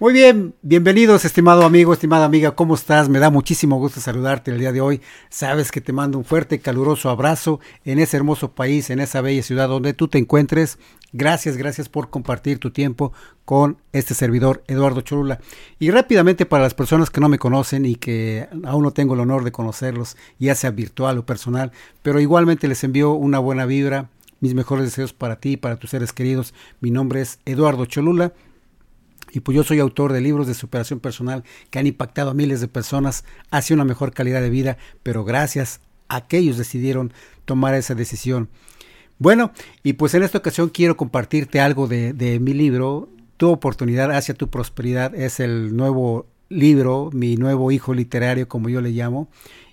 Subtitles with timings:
[0.00, 3.08] Muy bien, bienvenidos, estimado amigo, estimada amiga, ¿cómo estás?
[3.08, 5.00] Me da muchísimo gusto saludarte el día de hoy.
[5.28, 9.44] Sabes que te mando un fuerte, caluroso abrazo en ese hermoso país, en esa bella
[9.44, 10.80] ciudad donde tú te encuentres.
[11.12, 13.12] Gracias, gracias por compartir tu tiempo
[13.44, 15.38] con este servidor Eduardo Cholula.
[15.78, 19.20] Y rápidamente para las personas que no me conocen y que aún no tengo el
[19.20, 21.70] honor de conocerlos, ya sea virtual o personal,
[22.02, 25.90] pero igualmente les envío una buena vibra, mis mejores deseos para ti y para tus
[25.90, 26.52] seres queridos.
[26.80, 28.32] Mi nombre es Eduardo Cholula
[29.34, 32.60] y pues yo soy autor de libros de superación personal que han impactado a miles
[32.60, 37.12] de personas hacia una mejor calidad de vida, pero gracias a que ellos decidieron
[37.44, 38.48] tomar esa decisión.
[39.18, 39.52] Bueno,
[39.82, 44.48] y pues en esta ocasión quiero compartirte algo de, mi libro, Tu oportunidad hacia tu
[44.48, 49.28] prosperidad, es el nuevo libro, mi nuevo hijo literario, como yo le llamo,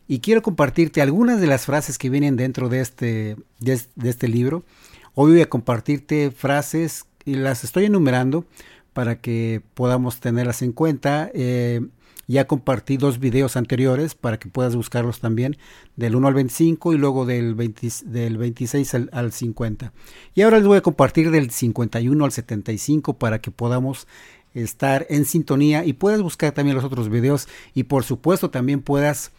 [0.07, 4.63] y quiero compartirte algunas de las frases que vienen dentro de este, de este libro.
[5.13, 8.45] Hoy voy a compartirte frases y las estoy enumerando
[8.93, 11.29] para que podamos tenerlas en cuenta.
[11.33, 11.81] Eh,
[12.27, 15.57] ya compartí dos videos anteriores para que puedas buscarlos también,
[15.97, 17.57] del 1 al 25 y luego del,
[18.05, 19.91] del 26 al, al, 50.
[20.33, 24.07] Y ahora les voy a compartir del 51 al 75 para que podamos
[24.53, 29.31] estar en sintonía y puedas buscar también los otros videos y por supuesto también puedas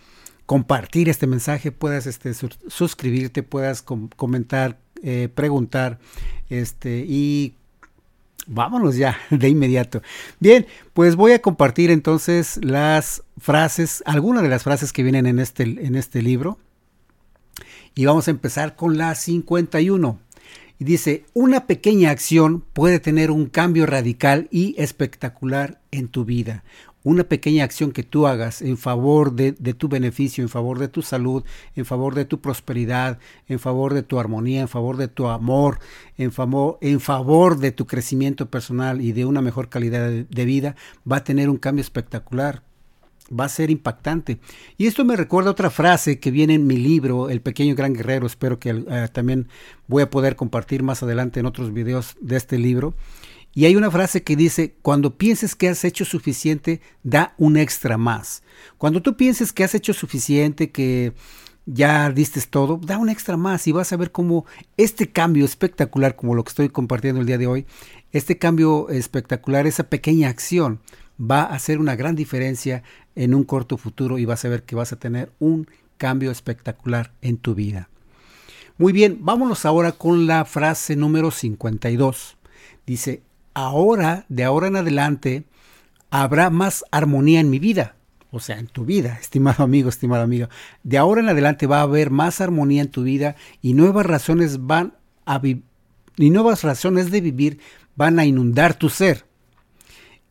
[0.46, 5.98] compartir este mensaje, puedas este, suscribirte, puedas com comentar, eh, preguntar
[6.50, 7.54] este, y
[8.46, 10.02] Vámonos ya de inmediato.
[10.40, 15.38] Bien, pues voy a compartir entonces las frases, algunas de las frases que vienen en
[15.38, 16.58] este, en este libro.
[17.94, 20.18] Y vamos a empezar con la 51.
[20.78, 26.64] Y dice, una pequeña acción puede tener un cambio radical y espectacular en tu vida
[27.04, 30.88] una pequeña acción que tú hagas en favor de, de, tu beneficio, en favor de
[30.88, 35.08] tu salud, en favor de tu prosperidad, en favor de tu armonía, en favor de
[35.08, 35.78] tu amor,
[36.16, 40.76] en favor, en favor de tu crecimiento personal y de una mejor calidad de, vida,
[41.10, 42.62] va a tener un cambio espectacular.
[43.32, 44.40] Va a ser impactante.
[44.76, 48.26] Y esto me recuerda otra frase que viene en mi libro, El pequeño gran guerrero.
[48.26, 49.48] Espero que uh, también
[49.86, 52.94] voy a poder compartir más adelante en otros videos de este libro.
[53.54, 57.98] Y hay una frase que dice, cuando pienses que has hecho suficiente, da un extra
[57.98, 58.42] más.
[58.78, 61.12] Cuando tú pienses que has hecho suficiente, que
[61.66, 64.46] ya diste todo, da un extra más y vas a ver cómo
[64.76, 67.66] este cambio espectacular, como lo que estoy compartiendo el día de hoy,
[68.10, 70.80] este cambio espectacular, esa pequeña acción,
[71.20, 72.82] va a hacer una gran diferencia
[73.14, 75.68] en un corto futuro y vas a ver que vas a tener un
[75.98, 77.88] cambio espectacular en tu vida.
[78.78, 82.36] Muy bien, vámonos ahora con la frase número 52.
[82.86, 83.22] Dice,
[83.54, 85.44] ahora, de ahora en adelante,
[86.10, 87.96] habrá más armonía en mi vida.
[88.30, 90.48] O sea, en tu vida, estimado amigo, estimada amiga.
[90.82, 94.66] De ahora en adelante va a haber más armonía en tu vida y nuevas razones
[94.66, 94.94] van
[95.26, 95.40] a
[96.16, 97.58] y nuevas razones de vivir
[97.94, 99.24] van a inundar tu ser.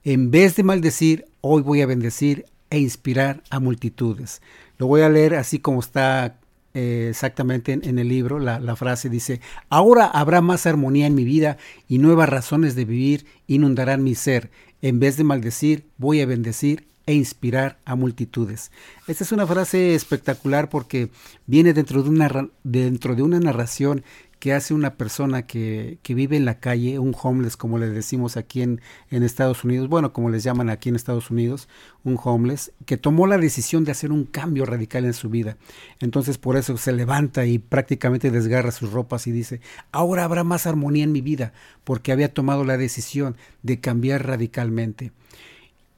[0.04, 4.42] En vez de maldecir, hoy voy a bendecir e inspirar a multitudes.
[4.78, 6.40] Lo voy a leer así como está
[6.74, 11.26] eh, exactamente en, el libro, la, la, frase dice, ahora habrá más armonía en mi
[11.26, 14.52] vida y nuevas razones de vivir inundarán mi ser.
[14.82, 18.72] En vez de maldecir, voy a bendecir e inspirar a multitudes.
[19.08, 21.10] Esta es una frase espectacular porque
[21.46, 24.04] viene dentro de una, dentro de una narración
[24.42, 28.38] que hace una persona que, que, vive en la calle, un homeless, como le decimos
[28.38, 28.82] aquí en,
[29.12, 31.70] en, Estados Unidos, bueno, como les llaman aquí en Estados Unidos,
[32.04, 35.58] un homeless, que tomó la decisión de hacer un cambio radical en su vida.
[36.00, 40.66] Entonces por eso se levanta y prácticamente desgarra sus ropas y dice, ahora habrá más
[40.66, 41.54] armonía en mi vida,
[41.84, 45.12] porque había tomado la decisión de cambiar radicalmente.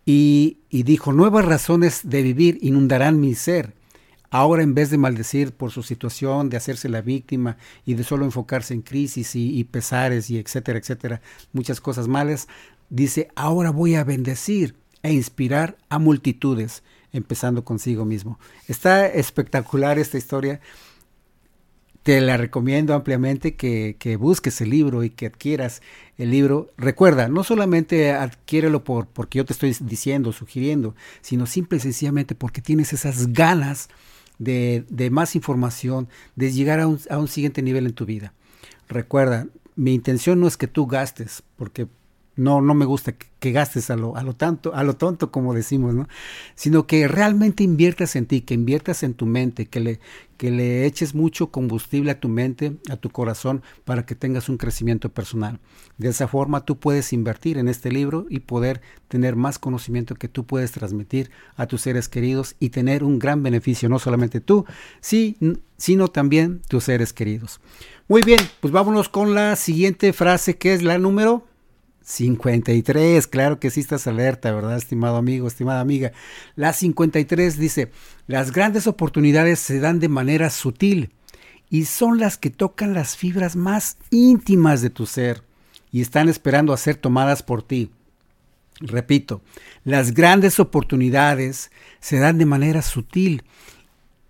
[0.06, 3.72] Y, y dijo, nuevas razones de vivir inundarán mi ser
[4.34, 7.56] Ahora en vez de maldecir por su situación, de hacerse la víctima
[7.86, 11.22] y de solo enfocarse en crisis y, pesares y etcétera, etcétera,
[11.52, 12.48] muchas cosas malas,
[12.90, 14.74] dice, ahora voy a bendecir
[15.04, 18.40] e inspirar a multitudes, empezando consigo mismo.
[18.68, 20.62] Está espectacular esta historia.
[22.02, 25.84] Te la recomiendo ampliamente que, que, busques el libro y que adquieras
[26.18, 26.72] el libro.
[26.76, 32.34] Recuerda, no solamente adquiérelo por, porque yo te estoy diciendo, sugiriendo, sino simple y sencillamente
[32.34, 33.90] porque tienes esas ganas
[34.44, 38.34] de, más información, de llegar a un siguiente nivel en tu vida.
[38.88, 41.88] Recuerda, mi intención no es que tú gastes, porque
[42.36, 45.54] no, no me gusta que, gastes a lo, a lo tanto, a lo tonto, como
[45.54, 46.08] decimos, ¿no?
[46.56, 50.00] Sino que realmente inviertas en ti, que inviertas en tu mente, que le,
[50.38, 54.58] que le eches mucho combustible a tu mente, a tu corazón, para que tengas un
[54.58, 55.60] crecimiento personal.
[55.98, 60.28] De esa forma tú puedes invertir en este libro y poder tener más conocimiento que
[60.28, 64.66] tú puedes transmitir a tus seres queridos y tener un gran beneficio, no solamente tú,
[65.02, 67.60] sino también tus seres queridos.
[68.08, 71.46] Muy bien, pues vámonos con la siguiente frase que es la número
[72.04, 76.12] 53, claro que sí estás alerta, ¿verdad, estimado amigo, estimada amiga?
[76.56, 77.92] La 53 dice,
[78.28, 81.12] las grandes oportunidades se dan de manera sutil
[81.70, 85.44] y son las que tocan las fibras más íntimas de tu ser
[85.92, 87.90] y están esperando a ser tomadas por ti.
[88.80, 89.42] Repito,
[89.84, 93.44] las grandes oportunidades se dan de manera sutil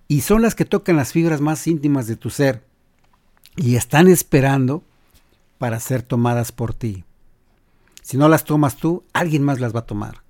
[0.07, 2.63] y son las que tocan las fibras más íntimas de tu ser
[3.55, 4.83] y están esperando
[5.57, 7.03] para ser tomadas por ti.
[8.03, 10.23] Si no las tomas tú, alguien más las va a tomar.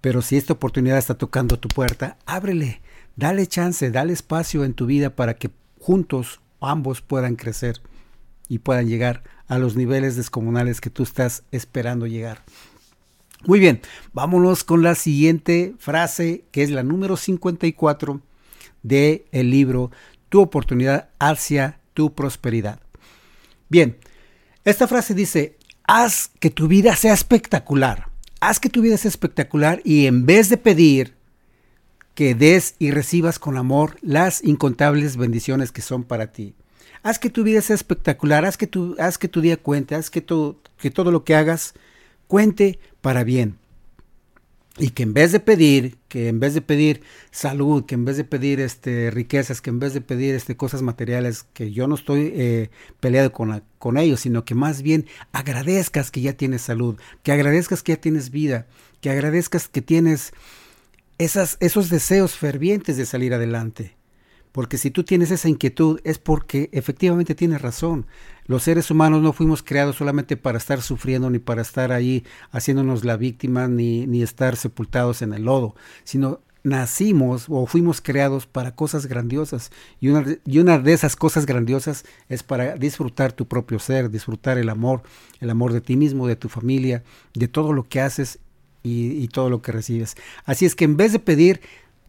[0.00, 2.82] Pero si esta oportunidad está tocando tu puerta, ábrele,
[3.16, 5.50] dale chance, dale espacio en tu vida para que
[5.80, 7.80] juntos ambos puedan crecer
[8.48, 12.42] y puedan llegar a los niveles descomunales que tú estás esperando llegar.
[13.46, 13.80] Muy bien,
[14.12, 18.20] vámonos con la siguiente frase, que es la número 54
[18.82, 19.90] del el libro
[20.30, 22.80] Tu oportunidad hacia tu prosperidad.
[23.68, 23.98] Bien,
[24.64, 28.08] esta frase dice, haz que tu vida sea espectacular.
[28.40, 31.14] Haz que tu vida sea espectacular y en vez de pedir
[32.14, 36.54] que des y recibas con amor las incontables bendiciones que son para ti.
[37.02, 40.10] Haz que tu vida sea espectacular, haz que tu, haz que tu día cuente, haz
[40.10, 41.74] que que todo lo que hagas
[42.26, 43.58] cuente para bien
[44.76, 48.16] y que en vez de pedir, que en vez de pedir salud, que en vez
[48.16, 51.94] de pedir este, riquezas, que en vez de pedir este, cosas materiales, que yo no
[51.94, 56.96] estoy eh, peleado con, con ellos, sino que más bien agradezcas que ya tienes salud,
[57.22, 58.66] que agradezcas que ya tienes vida,
[59.00, 60.32] que agradezcas que tienes
[61.18, 63.94] esas, esos deseos fervientes de salir adelante.
[64.54, 68.06] Porque si tú tienes esa inquietud es porque efectivamente tienes razón.
[68.46, 73.04] Los seres humanos no fuimos creados solamente para estar sufriendo ni para estar ahí haciéndonos
[73.04, 75.74] la víctima ni, ni estar sepultados en el lodo,
[76.04, 79.72] sino nacimos o fuimos creados para cosas grandiosas.
[79.98, 84.56] Y una, y una de esas cosas grandiosas es para disfrutar tu propio ser, disfrutar
[84.58, 85.02] el amor,
[85.40, 87.02] el amor de ti mismo, de tu familia,
[87.34, 88.38] de todo lo que haces
[88.84, 90.14] y, y todo lo que recibes.
[90.44, 91.60] Así es que en vez de pedir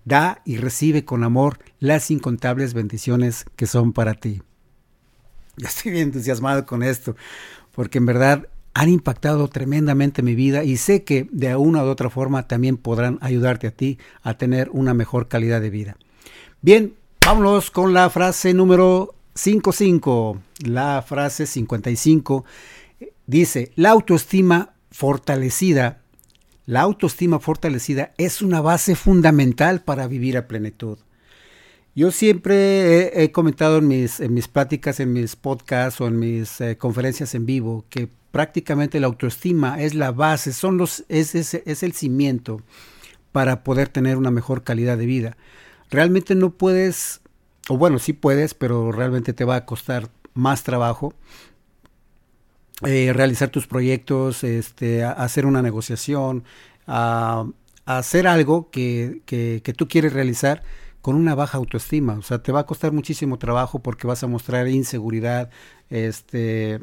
[0.05, 4.41] da y recibe con amor las incontables bendiciones que son para ti.
[5.57, 7.15] Ya estoy bien entusiasmado con esto,
[7.73, 12.09] porque en verdad han impactado tremendamente mi vida y sé que de una u otra
[12.09, 15.97] forma también podrán ayudarte a ti a tener una mejor calidad de vida.
[16.61, 16.93] Bien,
[17.25, 20.41] vámonos con la frase número 55.
[20.65, 22.43] La frase 55
[23.25, 26.01] dice, la autoestima fortalecida
[26.65, 30.97] la autoestima fortalecida es una base fundamental para vivir a plenitud.
[31.93, 36.59] Yo siempre he, comentado en mis, en mis pláticas, en mis podcasts o en mis
[36.59, 41.53] eh, conferencias en vivo que prácticamente la autoestima es la base, son los, es, es,
[41.53, 42.61] es el cimiento
[43.31, 45.37] para poder tener una mejor calidad de vida.
[45.89, 47.21] Realmente no puedes,
[47.69, 51.13] o bueno, sí puedes, pero realmente te va a costar más trabajo
[52.83, 56.43] eh, realizar tus proyectos, este, hacer una negociación,
[56.87, 57.45] a,
[57.85, 60.63] hacer algo que, que, que, tú quieres realizar
[61.01, 62.13] con una baja autoestima.
[62.13, 65.51] O sea, te va a costar muchísimo trabajo porque vas a mostrar inseguridad,
[65.89, 66.81] este,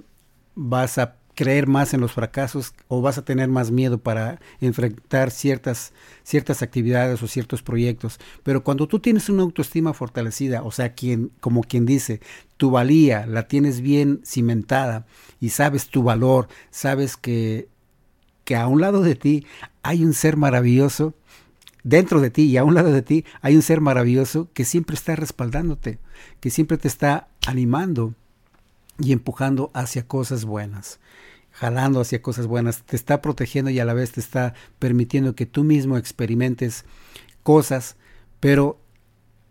[0.54, 5.30] vas a creer más en los fracasos o vas a tener más miedo para enfrentar
[5.30, 5.92] ciertas,
[6.22, 8.18] ciertas actividades o ciertos proyectos.
[8.42, 12.20] Pero cuando tú tienes una autoestima fortalecida, o sea, quien, como quien dice,
[12.56, 15.06] tu valía la tienes bien cimentada
[15.40, 17.68] y sabes tu valor, sabes que,
[18.44, 19.46] que a un lado de ti
[19.82, 21.14] hay un ser maravilloso,
[21.84, 24.94] dentro de ti y a un lado de ti hay un ser maravilloso que siempre
[24.94, 25.98] está respaldándote,
[26.40, 28.14] que siempre te está animando
[28.98, 31.00] y empujando hacia cosas buenas,
[31.50, 35.46] jalando hacia cosas buenas, te está protegiendo y a la vez te está permitiendo que
[35.46, 36.84] tú mismo experimentes
[37.42, 37.96] cosas,
[38.40, 38.80] pero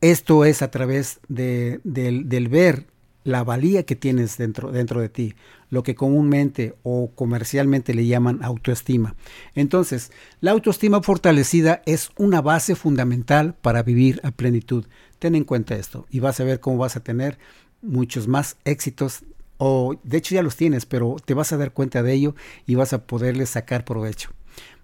[0.02, 2.88] esto es a través de, del, ver
[3.24, 5.36] la valía que tienes dentro, dentro de ti,
[5.70, 9.16] lo que comúnmente o comercialmente le llaman autoestima.
[9.54, 14.86] Entonces, la autoestima fortalecida es una base fundamental para vivir a plenitud.
[15.20, 17.38] Ten en cuenta esto y vas a ver cómo vas a tener
[17.84, 19.24] muchos más éxitos
[19.64, 22.34] o de hecho ya los tienes, pero te vas a dar cuenta de ello
[22.66, 24.32] y vas a poderle sacar provecho.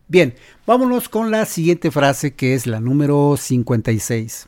[0.07, 0.35] Bien,
[0.67, 4.47] vámonos con la siguiente frase que es la número 56.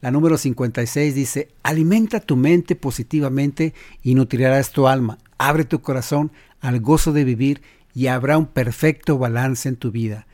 [0.00, 5.18] La número 56 dice, alimenta tu mente positivamente y nutrirás tu alma.
[5.38, 6.30] Abre tu corazón
[6.60, 7.62] al gozo de vivir
[7.94, 10.28] y habrá un perfecto balance en tu vida.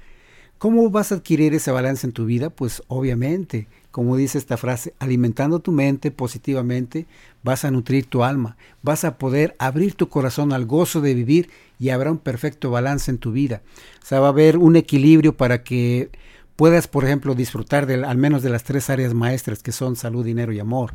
[0.58, 2.50] ¿Cómo vas a adquirir ese balance en tu vida?
[2.50, 7.06] Pues obviamente como dice esta frase, alimentando tu mente positivamente,
[7.44, 11.50] vas a nutrir tu alma, vas a poder abrir tu corazón al gozo de vivir
[11.78, 13.62] y habrá un perfecto balance en tu vida.
[14.02, 16.10] O sea, va a haber un equilibrio para que
[16.56, 20.24] puedas, por ejemplo, disfrutar de, al menos de las tres áreas maestras que son salud,
[20.24, 20.92] dinero y amor.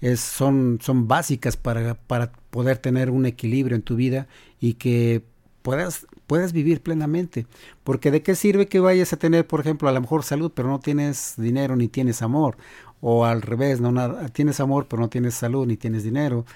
[0.00, 4.26] Es, son, son básicas para, para poder tener un equilibrio en tu vida
[4.58, 5.22] y que
[5.62, 7.48] puedas, puedas vivir plenamente.
[7.82, 10.68] Porque de qué sirve que vayas a tener, por ejemplo, a lo mejor salud, pero
[10.68, 12.56] no tienes dinero ni tienes amor.
[13.00, 16.46] O al revés, no nada, tienes amor, pero no tienes salud ni tienes dinero.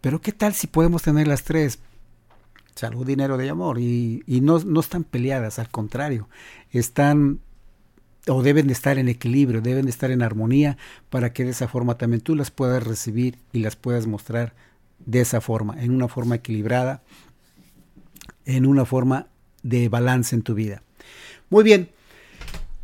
[0.00, 1.78] Pero qué tal si podemos tener las tres?
[2.74, 3.78] Salud, dinero y amor.
[3.78, 6.28] Y, y no, no están peleadas, al contrario,
[6.72, 7.38] están
[8.26, 10.76] o deben de estar en equilibrio, deben de estar en armonía
[11.08, 14.54] para que de esa forma también tú las puedas recibir y las puedas mostrar
[14.98, 17.02] de esa forma, en una forma equilibrada,
[18.56, 19.28] en una forma
[19.62, 20.82] de balance en tu vida.
[21.48, 21.90] Muy bien,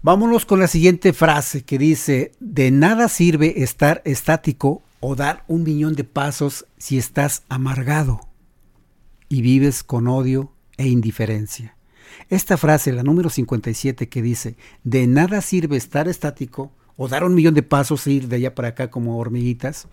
[0.02, 5.62] vámonos con la siguiente frase que dice, de nada sirve estar estático o dar un
[5.62, 8.20] millón de pasos si estás amargado
[9.28, 11.76] y vives con odio e indiferencia.
[12.28, 17.34] Esta frase, la número 57, que dice, de nada sirve estar estático o dar un
[17.34, 19.86] millón de pasos e ir de allá para acá como hormiguitas,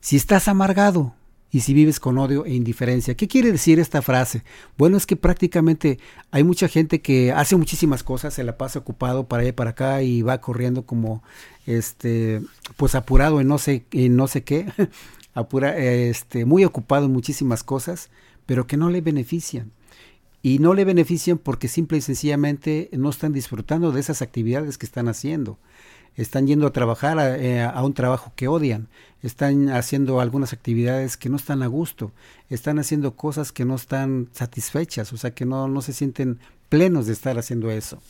[0.00, 1.14] si estás amargado
[1.50, 3.14] y si vives con odio e indiferencia.
[3.14, 4.42] ¿Qué quiere decir esta frase?
[4.76, 5.98] Bueno, es que prácticamente
[6.30, 9.70] hay mucha gente que hace muchísimas cosas, se la pasa ocupado para allá y para
[9.70, 11.22] acá y va corriendo como
[11.66, 12.42] este
[12.76, 14.66] pues apurado en no sé en no sé qué,
[15.34, 18.10] apura, este muy ocupado en muchísimas cosas,
[18.44, 19.72] pero que no le benefician.
[20.42, 24.86] Y no le benefician porque simple y sencillamente no están disfrutando de esas actividades que
[24.86, 25.58] están haciendo
[26.16, 28.88] están yendo a trabajar eh, a, un trabajo que odian,
[29.22, 32.12] están haciendo algunas actividades que no están a gusto,
[32.48, 37.06] están haciendo cosas que no están satisfechas, o sea, que no, no se sienten plenos
[37.06, 38.00] de estar haciendo eso.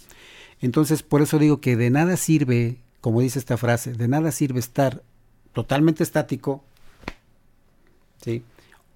[0.61, 4.61] Entonces, por eso digo que de nada sirve, como dice esta frase, de nada sirve
[4.61, 5.03] estar
[5.53, 6.63] totalmente estático,
[8.23, 8.43] ¿sí?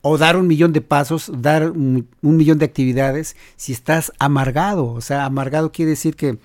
[0.02, 4.86] O dar un millón de pasos, dar un millón de actividades, si estás amargado.
[4.86, 6.38] O sea, amargado quiere decir que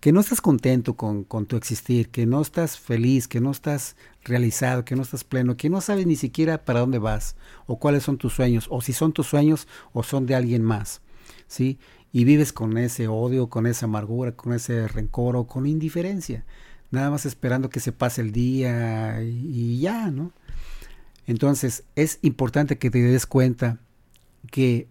[0.00, 4.84] que no estás contento con, tu existir, que no estás feliz, que no estás realizado,
[4.84, 8.16] que no estás pleno, que no sabes ni siquiera para dónde vas o cuáles son
[8.16, 11.02] tus sueños, o si son tus sueños o son de alguien más,
[11.46, 11.78] ¿sí?
[12.12, 16.44] Y vives con ese odio, con esa amargura, con ese rencor o con indiferencia,
[16.90, 20.32] nada más esperando que se pase el día y, y ya, ¿no?
[21.26, 23.78] Entonces es importante que te des cuenta
[24.50, 24.88] que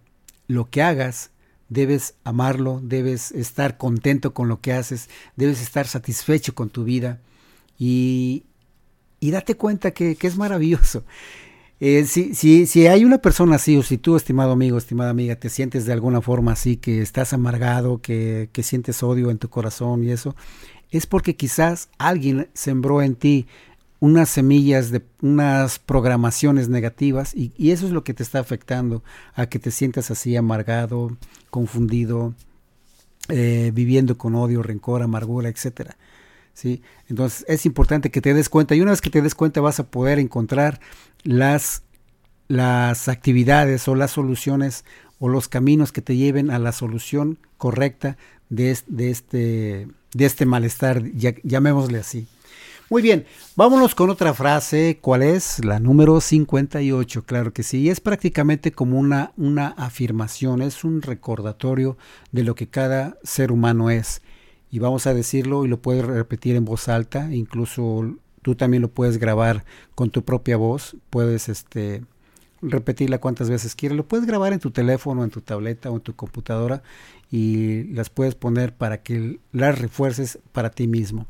[0.48, 1.32] lo que hagas
[1.70, 7.20] debes amarlo, debes estar contento con lo que haces, debes estar satisfecho con tu vida
[7.78, 8.44] y,
[9.20, 11.06] y date cuenta que, es maravilloso.
[11.80, 15.38] Eh, si, si, si, hay una persona así, o si tú, estimado amigo, estimada amiga,
[15.38, 19.50] te sientes de alguna forma así, que estás amargado, que, que sientes odio en tu
[19.50, 20.36] corazón y eso,
[20.92, 23.48] es porque quizás alguien sembró en ti
[24.00, 29.04] unas semillas de unas programaciones negativas y, eso es lo que te está afectando
[29.36, 31.18] a que te sientas así amargado,
[31.50, 32.34] confundido,
[33.28, 35.98] eh, viviendo con odio, rencor, amargura, etcétera.
[36.54, 36.82] ¿sí?
[37.10, 39.80] Entonces es importante que te des cuenta y una vez que te des cuenta vas
[39.80, 40.80] a poder encontrar
[41.24, 41.84] las,
[42.48, 44.86] las actividades o las soluciones
[45.20, 48.18] o los caminos que te lleven a la solución correcta
[48.50, 51.04] de, de, este, de este malestar,
[51.44, 52.28] llamémosle así.
[52.90, 54.98] Muy bien, vámonos con otra frase.
[55.00, 55.64] ¿Cuál es?
[55.64, 57.88] La número 58, claro que sí.
[57.88, 62.00] Es prácticamente como una, una afirmación, es un recordatorio
[62.32, 64.24] de lo que cada ser humano es.
[64.72, 68.90] Y vamos a decirlo y lo puedes repetir en voz alta, incluso tú también lo
[68.90, 72.04] puedes grabar con tu propia voz, puedes este,
[72.64, 76.02] repetirla cuantas veces quieras, lo puedes grabar en tu teléfono, en tu tableta o en
[76.02, 76.82] tu computadora
[77.30, 81.28] y las puedes poner para que las refuerces para ti mismo.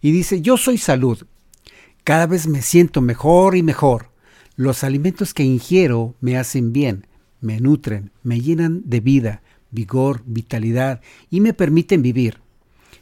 [0.00, 1.26] Y dice, yo soy salud.
[2.04, 4.10] Cada vez me siento mejor y mejor.
[4.54, 7.06] Los alimentos que ingiero me hacen bien,
[7.40, 12.40] me nutren, me llenan de vida, vigor, vitalidad y me permiten vivir.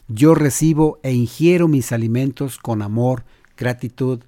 [0.08, 3.24] Yo recibo e ingiero mis alimentos con amor,
[3.56, 4.20] gratitud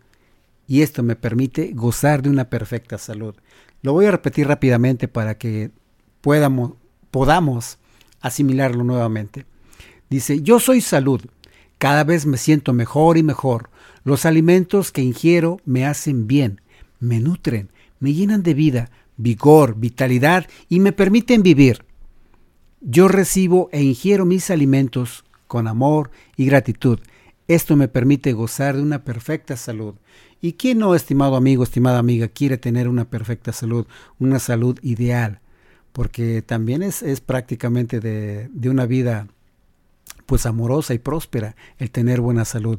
[0.67, 3.35] y esto me permite gozar de una perfecta salud.
[3.83, 5.71] Lo voy a repetir rápidamente para que
[6.21, 7.79] podamos,
[8.21, 9.47] asimilarlo nuevamente.
[10.09, 11.21] Dice, yo soy salud,
[11.79, 13.71] cada vez me siento mejor y mejor.
[14.05, 16.61] Los alimentos que ingiero me hacen bien,
[17.01, 21.85] me nutren, me llenan de vida, vigor, vitalidad y me permiten vivir.
[22.81, 27.01] Yo recibo e ingiero mis alimentos con amor y gratitud.
[27.49, 29.95] Esto me permite gozar de una perfecta salud.
[30.41, 33.87] ¿Y quién no, estimado amigo, estimada amiga, quiere tener una perfecta salud,
[34.19, 35.41] una salud ideal?
[35.93, 39.29] Porque también es, es prácticamente de, de una vida
[40.27, 42.79] pues amorosa y próspera el tener buena salud.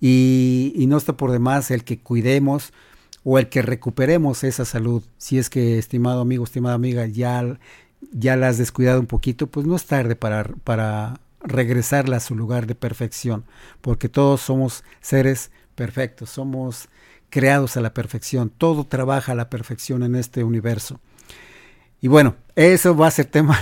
[0.00, 2.72] Y, no está por demás el que cuidemos
[3.24, 5.02] o el que recuperemos esa salud.
[5.18, 7.58] Si es que, estimado amigo, estimada amiga, ya,
[8.12, 12.34] ya la has descuidado un poquito, pues no es tarde para, para regresarla a su
[12.34, 13.44] lugar de perfección,
[13.80, 16.88] porque todos somos seres perfectos, somos
[17.30, 21.00] creados a la perfección, todo trabaja a la perfección en este universo.
[22.00, 23.58] Y bueno, eso va a ser tema,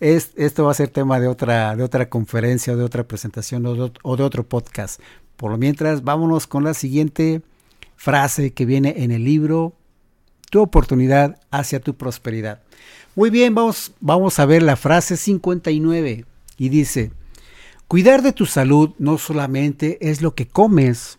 [0.00, 3.66] es, esto va a ser tema de otra, de otra conferencia o de otra presentación
[3.66, 5.00] o de, o de otro podcast.
[5.36, 7.42] Por lo mientras, vámonos con la siguiente
[7.96, 9.74] frase que viene en el libro
[10.50, 12.62] Tu oportunidad hacia tu prosperidad.
[13.16, 16.24] Muy bien, vamos, vamos a ver la frase 59
[16.56, 17.12] y dice,
[17.88, 21.18] cuidar de tu salud no solamente es lo que comes,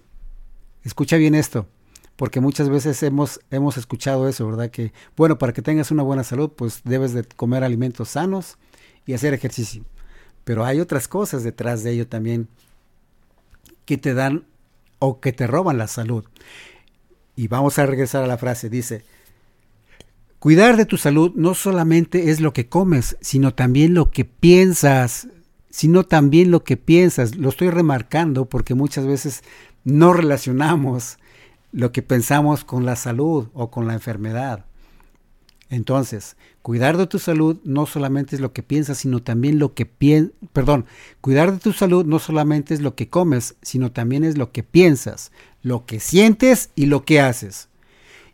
[0.84, 1.68] escucha bien esto,
[2.16, 4.70] porque muchas veces hemos, hemos escuchado eso, ¿verdad?
[4.70, 8.58] Que, bueno, para que tengas una buena salud, pues debes de comer alimentos sanos
[9.06, 9.84] y hacer ejercicio.
[10.44, 12.48] Pero hay otras cosas detrás de ello también
[13.86, 14.46] que te dan
[15.00, 16.24] o que te roban la salud.
[17.36, 19.04] Y vamos a regresar a la frase, dice,
[20.40, 25.28] cuidar de tu salud no solamente es lo que comes, sino también lo que piensas,
[25.70, 27.36] sino también lo que piensas.
[27.36, 29.44] Lo estoy remarcando porque muchas veces
[29.84, 31.18] no relacionamos
[31.76, 34.66] lo que pensamos con la salud o con la enfermedad.
[35.70, 39.86] Entonces, cuidar de tu salud no solamente es lo que piensas, sino también lo que
[39.86, 40.86] piensas, perdón,
[41.20, 44.64] cuidar de tu salud no solamente es lo que comes, sino también es lo que
[44.64, 47.68] piensas, lo que sientes y lo que haces.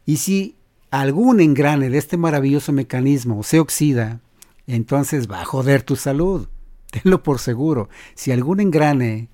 [0.06, 0.56] Y si
[0.92, 4.20] algún engrane de este maravilloso mecanismo se oxida,
[4.68, 6.48] entonces va a joder tu salud.
[6.92, 7.90] Tenlo por seguro.
[8.14, 9.30] Si algún engrane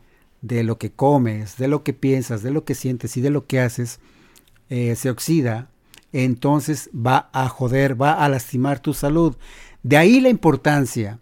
[0.48, 3.46] de lo que comes, de lo que piensas, de lo que sientes y de lo
[3.46, 4.00] que haces,
[4.70, 5.70] eh, se oxida,
[6.14, 9.36] entonces va a joder, va a lastimar tu salud.
[9.84, 11.20] De ahí la importancia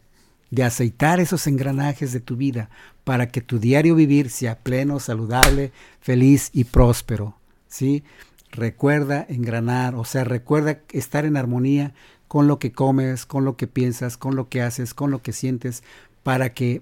[0.52, 2.70] de aceitar esos engranajes de tu vida
[3.04, 7.36] para que tu diario vivir sea pleno, saludable, feliz y próspero.
[7.68, 8.04] ¿sí?
[8.52, 11.94] Recuerda engranar, o sea, recuerda estar en armonía
[12.28, 15.34] con lo que comes, con lo que piensas, con lo que haces, con lo que
[15.34, 15.84] sientes,
[16.24, 16.82] para que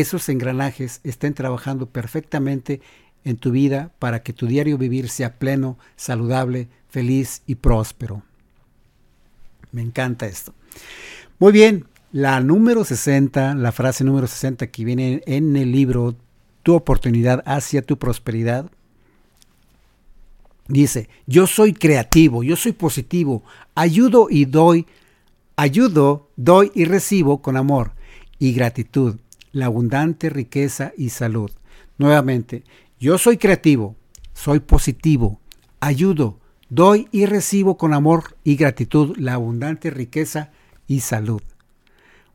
[0.00, 2.80] esos engranajes estén trabajando perfectamente
[3.24, 8.22] en tu vida para que tu diario vivir sea pleno, saludable, feliz y próspero.
[9.70, 10.52] Me encanta esto.
[11.38, 16.16] Muy bien, la número 60, la frase número 60 que viene en el libro
[16.64, 18.70] Tu oportunidad hacia tu prosperidad,
[20.66, 23.44] dice, yo soy creativo, yo soy positivo,
[23.76, 24.86] ayudo y doy,
[25.54, 27.92] ayudo, doy y recibo con amor
[28.40, 29.16] y gratitud
[29.54, 31.50] la abundante riqueza y salud.
[31.96, 32.64] Nuevamente,
[32.98, 33.96] yo soy creativo,
[34.34, 35.40] soy positivo,
[35.80, 40.50] ayudo, doy y recibo con amor y gratitud la abundante riqueza
[40.88, 41.40] y salud.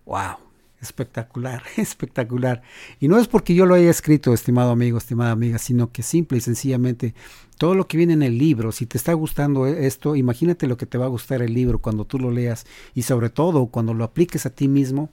[0.06, 0.38] ¡Wow!
[0.82, 2.62] Espectacular, espectacular.
[3.02, 6.38] Y no es porque yo lo haya escrito, estimado amigo, estimada amiga, sino que simple
[6.38, 7.14] y sencillamente
[7.58, 10.86] todo lo que viene en el libro, si te está gustando esto, imagínate lo que
[10.86, 14.06] te va a gustar el libro cuando tú lo leas y sobre todo cuando lo
[14.06, 15.10] apliques a ti mismo,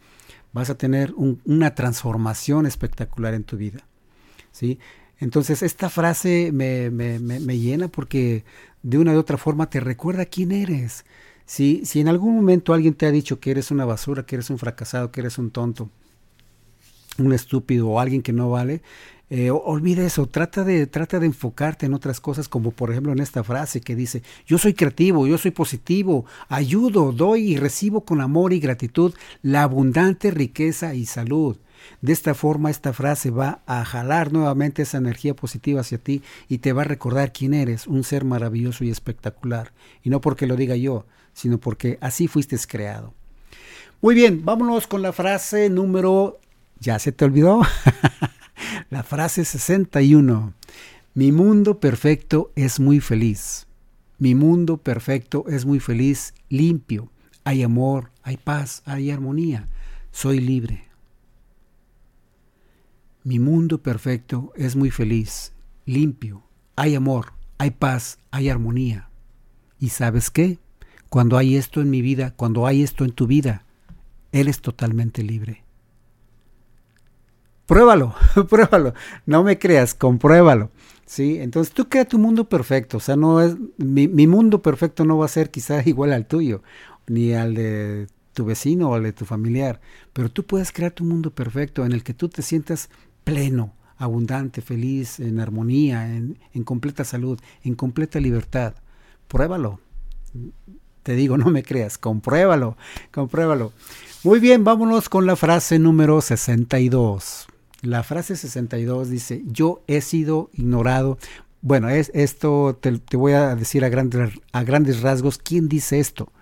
[0.57, 1.13] vas a tener
[1.45, 3.81] una transformación espectacular en tu vida.
[4.53, 4.79] ¿sí?
[5.19, 8.43] Entonces esta frase me, llena porque
[8.83, 11.05] de una u otra forma te recuerda quién eres.
[11.45, 14.49] Si, si en algún momento alguien te ha dicho que eres una basura, que eres
[14.49, 15.91] un fracasado, que eres un tonto,
[17.19, 18.81] un estúpido o alguien que no vale,
[19.29, 23.19] eh, olvida eso, trata de, trata de enfocarte en otras cosas, como por ejemplo en
[23.19, 28.21] esta frase que dice, yo soy creativo, yo soy positivo, ayudo, doy y recibo con
[28.21, 31.57] amor y gratitud la abundante riqueza y salud.
[32.01, 36.59] De esta forma esta frase va a jalar nuevamente esa energía positiva hacia ti y
[36.59, 39.73] te va a recordar quién eres, un ser maravilloso y espectacular.
[40.05, 43.13] Y no porque lo diga yo, sino porque así fuiste creado.
[44.01, 46.39] Muy bien, vámonos con la frase número...
[46.79, 47.63] ¿Ya se te olvidó?
[48.89, 50.55] La frase 61.
[51.15, 53.67] Mi mundo perfecto es muy feliz.
[54.19, 57.11] Mi mundo perfecto es muy feliz, limpio.
[57.43, 59.69] Hay amor, hay paz, hay armonía.
[60.13, 60.85] Soy libre.
[63.25, 65.53] Mi mundo perfecto es muy feliz,
[65.85, 66.45] limpio.
[66.77, 69.09] Hay amor, hay paz, hay armonía.
[69.81, 70.61] ¿Y sabes qué?
[71.09, 73.65] Cuando hay esto en mi vida, cuando hay esto en tu vida,
[74.31, 75.66] eres totalmente libre.
[77.67, 78.15] Pruébalo,
[78.49, 78.95] pruébalo.
[79.27, 80.71] No me creas, compruébalo.
[81.07, 81.39] ¿sí?
[81.41, 82.99] Entonces tú crea tu mundo perfecto.
[82.99, 86.27] O sea, no es, mi, mi, mundo perfecto no va a ser quizás igual al
[86.27, 86.63] tuyo,
[87.07, 89.81] ni al de tu vecino o al de tu familiar.
[90.13, 92.91] Pero tú puedes crear tu mundo perfecto en el que tú te sientas
[93.25, 98.75] pleno, abundante, feliz, en armonía, en, en completa salud, en completa libertad.
[99.29, 99.81] Pruébalo.
[101.03, 102.77] Te digo, no me creas, compruébalo,
[103.13, 103.73] compruébalo.
[104.25, 107.47] Muy bien, vámonos con la frase número 62.
[107.87, 111.19] La frase 62 dice, yo he sido ignorado.
[111.63, 116.33] Bueno, es, esto te, voy a decir a grandes, a grandes rasgos quién dice esto.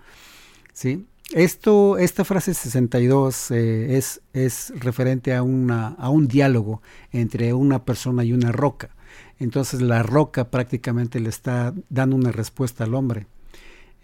[0.73, 1.05] ¿Sí?
[1.33, 6.81] Esto, esta frase 62 eh, es, es referente a, una, a un diálogo
[7.11, 8.89] entre una persona y una roca.
[9.37, 13.27] Entonces la roca prácticamente le está dando una respuesta al hombre.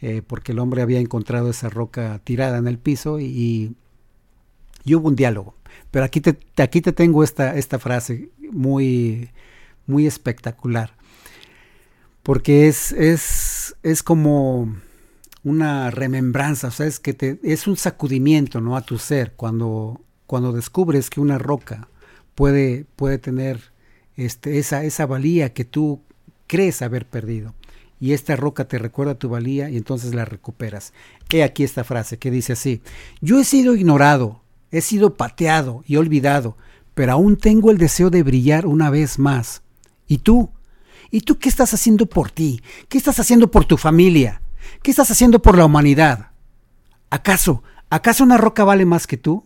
[0.01, 3.75] eh, porque el hombre había encontrado esa roca tirada en el piso y,
[4.85, 5.55] y hubo un diálogo.
[5.91, 9.29] Pero aquí te, aquí te tengo esta, esta frase muy,
[9.85, 10.95] muy espectacular,
[12.23, 14.73] porque es, es, es como
[15.43, 18.77] una remembranza, o sea, es, que te, es un sacudimiento ¿no?
[18.77, 21.87] a tu ser cuando, cuando descubres que una roca
[22.35, 23.71] puede, puede tener
[24.15, 26.01] este, esa, esa valía que tú
[26.47, 27.53] crees haber perdido.
[27.99, 30.91] Y esta roca te recuerda tu valía y entonces la recuperas.
[31.29, 32.81] He aquí esta frase que dice así,
[33.21, 34.40] yo he sido ignorado,
[34.71, 36.57] he sido pateado y olvidado,
[36.93, 39.61] pero aún tengo el deseo de brillar una vez más.
[40.07, 40.49] ¿Y tú?
[41.09, 42.61] ¿Y tú qué estás haciendo por ti?
[42.87, 44.41] ¿Qué estás haciendo por tu familia?
[44.81, 46.31] ¿Qué estás haciendo por la humanidad?
[47.09, 49.43] ¿Acaso, acaso una roca vale más que tú?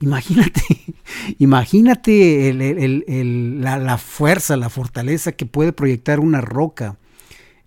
[0.00, 0.62] Imagínate,
[1.38, 6.98] imagínate la, fuerza, la fortaleza que puede proyectar una roca,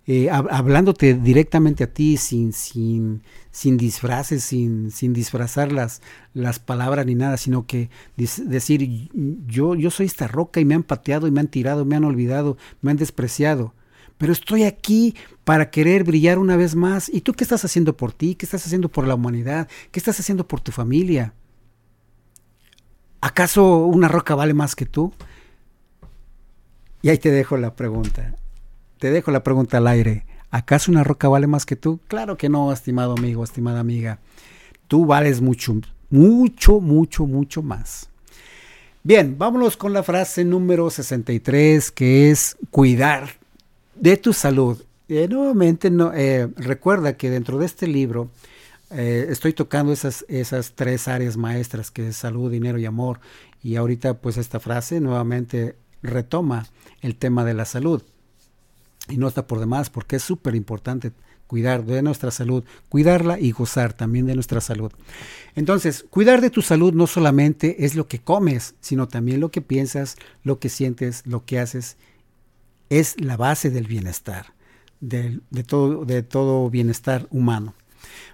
[0.06, 3.22] eh, hablándote directamente a ti sin, sin,
[3.56, 6.02] sin disfraces, sin, sin disfrazar las,
[6.34, 7.88] las palabras ni nada, sino que
[8.18, 9.08] decir,
[9.46, 12.04] yo, yo soy esta roca y me han pateado y me han tirado, me han
[12.04, 13.72] olvidado, me han despreciado,
[14.18, 15.14] pero estoy aquí
[15.44, 17.08] para querer brillar una vez más.
[17.08, 18.34] ¿Y tú qué estás haciendo por ti?
[18.34, 19.68] ¿Qué estás haciendo por la humanidad?
[19.90, 21.32] ¿Qué estás haciendo por tu familia?
[23.22, 25.14] ¿Acaso una roca vale más que tú?
[27.00, 28.34] Y ahí te dejo la pregunta.
[28.98, 30.26] Te dejo la pregunta al aire.
[30.56, 32.00] ¿Acaso una roca vale más que tú?
[32.08, 34.20] Claro que no, estimado amigo, estimada amiga.
[34.88, 35.74] Tú vales mucho,
[36.08, 38.08] mucho, mucho, mucho más.
[39.02, 43.32] Bien, vámonos con la frase número 63, que es cuidar
[43.96, 44.82] de tu salud.
[45.10, 48.30] Eh, nuevamente, eh, recuerda que dentro de este libro
[48.88, 53.20] eh, estoy tocando esas, esas tres áreas maestras que es salud, dinero y amor.
[53.62, 56.66] Y ahorita pues esta frase nuevamente retoma
[57.02, 58.02] el tema de la salud.
[59.08, 61.12] Y no está por demás porque es súper importante
[61.46, 64.92] cuidar de nuestra salud, cuidarla y gozar también de nuestra salud.
[65.54, 69.62] Entonces, cuidar de tu salud no solamente es lo que comes, sino también lo que
[69.62, 71.96] piensas, lo que sientes, lo que haces.
[72.90, 74.54] Es la base del bienestar,
[75.00, 77.74] de, todo, de todo bienestar humano.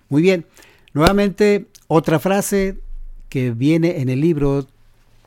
[0.09, 0.47] Muy bien,
[0.93, 2.79] nuevamente otra frase
[3.29, 4.67] que viene en el libro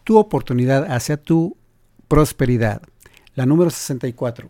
[0.04, 1.58] Tu oportunidad hacia tu
[2.08, 2.82] prosperidad.
[3.34, 4.50] La número 64.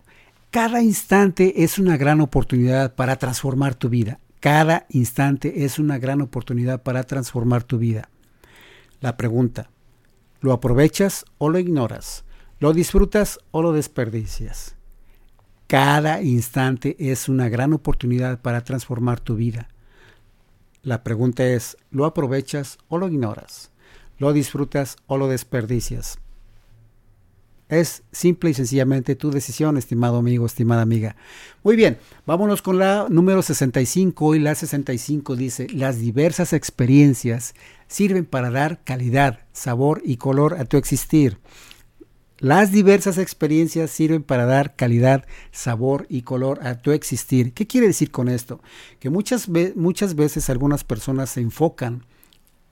[0.56, 4.22] Cada instante es una gran oportunidad para transformar tu vida.
[4.40, 8.08] Cada instante es una gran oportunidad para transformar tu vida.
[9.02, 9.70] La pregunta,
[10.40, 12.24] ¿lo aprovechas o lo ignoras?
[12.60, 14.78] ¿Lo disfrutas o lo desperdicias?
[15.68, 19.68] Cada instante es una gran oportunidad para transformar tu vida.
[20.84, 23.72] La pregunta es, ¿lo aprovechas o lo ignoras?
[24.20, 26.18] ¿Lo disfrutas o lo desperdicias?
[27.68, 31.16] Es simple y sencillamente tu decisión, estimado amigo, estimada amiga.
[31.64, 31.98] Muy bien,
[32.28, 37.56] vámonos con la número 65 y la 65 dice, las diversas experiencias
[37.88, 41.40] sirven para dar calidad, sabor y color a tu existir.
[42.38, 47.54] Las diversas experiencias sirven para dar calidad, sabor y color a tu existir.
[47.54, 48.62] ¿Qué quiere decir con esto?
[49.00, 52.06] Que muchas, muchas veces algunas personas se enfocan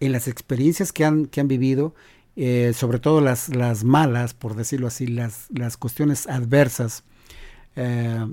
[0.02, 1.96] en las experiencias que han, que han vivido,
[2.36, 7.04] eh, sobre todo las, las, malas, por decirlo así, las, las cuestiones adversas,
[7.76, 8.26] eh,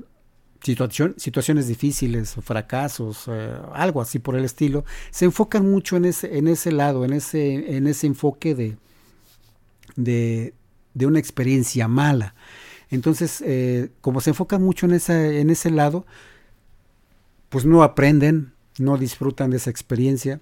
[0.62, 6.48] situaciones difíciles, fracasos, eh, algo así por el estilo, se enfocan mucho en ese, en
[6.48, 8.76] ese lado, en ese, en ese enfoque de,
[9.96, 10.54] de,
[10.94, 12.34] de una experiencia mala.
[12.90, 16.04] Entonces, eh, como se enfocan mucho en, esa, en ese lado,
[17.48, 20.40] pues no aprenden, no disfrutan de esa experiencia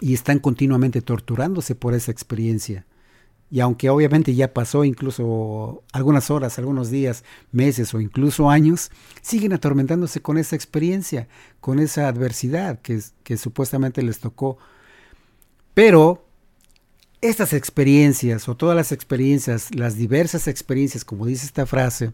[0.00, 2.86] y están continuamente torturándose por esa experiencia.
[3.50, 8.90] Y aunque obviamente ya pasó incluso algunas horas, algunos días, meses o incluso años,
[9.22, 11.28] siguen atormentándose con esa experiencia,
[11.60, 14.58] con esa adversidad que, que supuestamente les tocó.
[15.74, 16.26] Pero
[17.20, 22.12] estas experiencias o todas las experiencias, las diversas experiencias, como dice esta frase,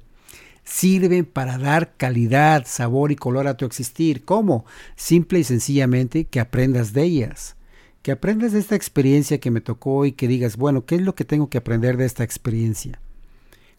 [0.65, 4.25] sirven para dar calidad, sabor y color a tu existir.
[4.25, 4.67] ¿Cómo?
[4.97, 7.57] Simple y sencillamente que aprendas de ellas.
[8.03, 11.15] Que aprendas de esta experiencia que me tocó y que digas, bueno, ¿qué es lo
[11.15, 13.01] que tengo que aprender de esta experiencia?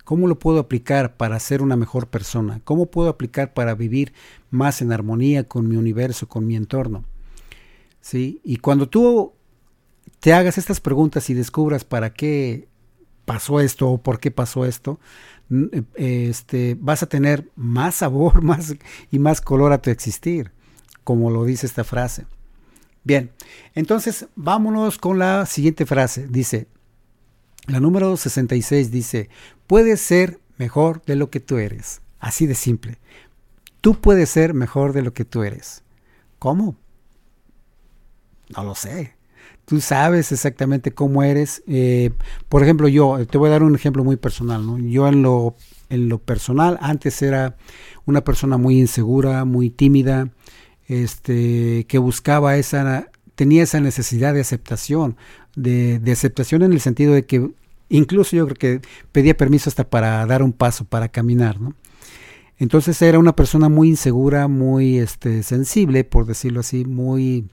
[0.06, 2.62] ¿Cómo lo puedo aplicar para ser una mejor persona?
[2.64, 4.14] ¿Cómo puedo aplicar para vivir
[4.50, 7.06] más en armonía con mi universo, con mi entorno?
[8.02, 8.42] ¿Sí?
[8.44, 9.34] Y cuando tú
[10.20, 12.68] te hagas estas preguntas y descubras para qué
[13.26, 15.00] pasó esto o por qué pasó esto,
[15.50, 18.76] eh, este, vas a tener más sabor más,
[19.12, 20.52] y más color a tu existir,
[21.04, 22.26] como lo dice esta frase.
[23.04, 23.32] Bien,
[23.76, 26.28] entonces vámonos con la siguiente frase.
[26.28, 26.68] Dice,
[27.68, 29.30] la número 66 dice,
[29.68, 32.02] puedes ser mejor de lo que tú eres.
[32.20, 33.00] Así de simple.
[33.82, 35.84] tú puedes ser mejor de lo que tú eres.
[36.40, 36.78] ¿Cómo?
[38.56, 39.16] No lo sé.
[39.66, 41.64] Tú sabes exactamente cómo eres.
[41.68, 42.12] Eh,
[42.48, 44.62] por ejemplo, yo, te voy a dar un ejemplo muy personal.
[44.90, 45.56] Yo en lo,
[45.90, 47.58] en lo personal, antes era
[48.06, 50.30] una persona muy insegura, muy tímida,
[51.02, 55.18] este, que buscaba esa, tenía esa necesidad de aceptación,
[55.56, 57.50] de, aceptación en el sentido de que
[57.90, 61.76] incluso yo creo que pedía permiso hasta para dar un paso, para caminar, ¿no?
[62.60, 67.50] Entonces era una persona muy insegura, muy este, sensible, por decirlo así, muy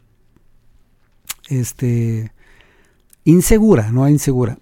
[1.49, 2.33] este,
[3.25, 4.59] insegura, no insegura.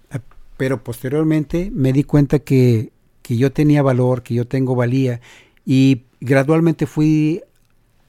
[0.57, 5.19] Pero posteriormente me di cuenta que, que yo tenía valor, que yo tengo valía
[5.65, 7.43] y gradualmente fui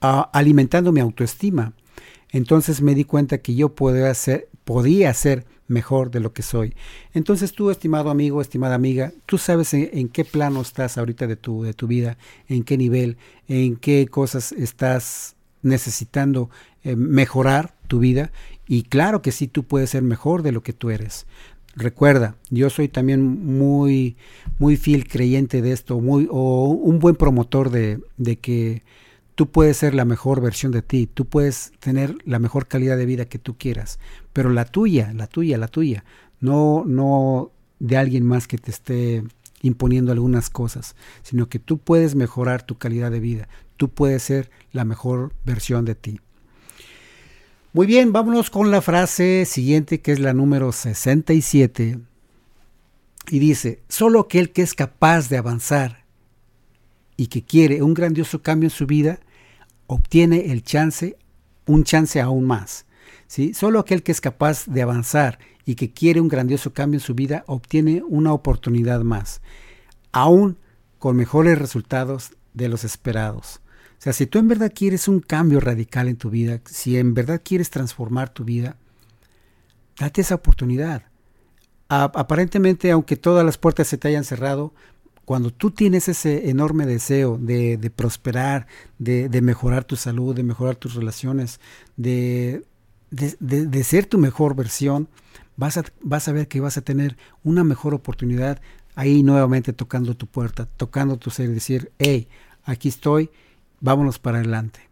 [0.00, 1.74] alimentando mi autoestima.
[2.30, 5.12] Entonces me di cuenta que yo podía ser, podía
[5.70, 6.74] mejor de lo que soy.
[7.14, 11.62] Entonces tú, estimado amigo, estimada amiga, tú sabes en, qué plano estás ahorita de tu,
[11.62, 13.16] de tu vida, en qué nivel,
[13.48, 16.50] en qué cosas estás necesitando
[16.82, 18.32] eh, mejorar tu vida.
[18.66, 21.26] Y claro que sí, tú puedes ser mejor de lo que tú eres.
[21.76, 24.16] Recuerda, yo soy también muy,
[24.58, 28.82] muy fiel creyente de esto, muy, o un buen promotor de, de que
[29.40, 33.06] Tú puedes ser la mejor versión de ti, tú puedes tener la mejor calidad de
[33.06, 33.98] vida que tú quieras,
[34.34, 36.04] pero la tuya, la tuya, la tuya,
[36.40, 39.24] no, no de alguien más que te esté
[39.62, 43.48] imponiendo algunas cosas, sino que tú puedes mejorar tu calidad de vida,
[43.78, 46.20] tú puedes ser la mejor versión de ti.
[47.72, 51.98] Muy bien, vámonos con la frase siguiente que es la número 67
[53.30, 56.04] y dice, solo aquel que es capaz de avanzar
[57.16, 59.18] y que quiere un grandioso cambio en su vida,
[59.90, 61.16] obtiene el chance,
[61.66, 62.86] un chance aún más.
[63.26, 63.54] ¿sí?
[63.54, 67.16] Solo aquel que es capaz de avanzar y que quiere un grandioso cambio en su
[67.16, 69.40] vida obtiene una oportunidad más,
[70.12, 70.58] aún
[71.00, 73.60] con mejores resultados de los esperados.
[73.98, 77.12] O sea, si tú en verdad quieres un cambio radical en tu vida, si en
[77.12, 78.76] verdad quieres transformar tu vida,
[79.98, 81.02] date esa oportunidad.
[81.88, 84.72] aparentemente, aunque todas las puertas se te hayan cerrado,
[85.24, 88.66] cuando tú tienes ese enorme deseo de, prosperar,
[88.98, 91.60] de, mejorar tu salud, de mejorar tus relaciones,
[91.96, 92.64] de,
[93.10, 95.08] de, ser tu mejor versión,
[95.56, 98.60] vas a, vas a ver que vas a tener una mejor oportunidad
[98.96, 102.28] ahí nuevamente tocando tu puerta, tocando tu ser decir, hey,
[102.64, 103.30] aquí estoy,
[103.80, 104.89] vámonos para adelante.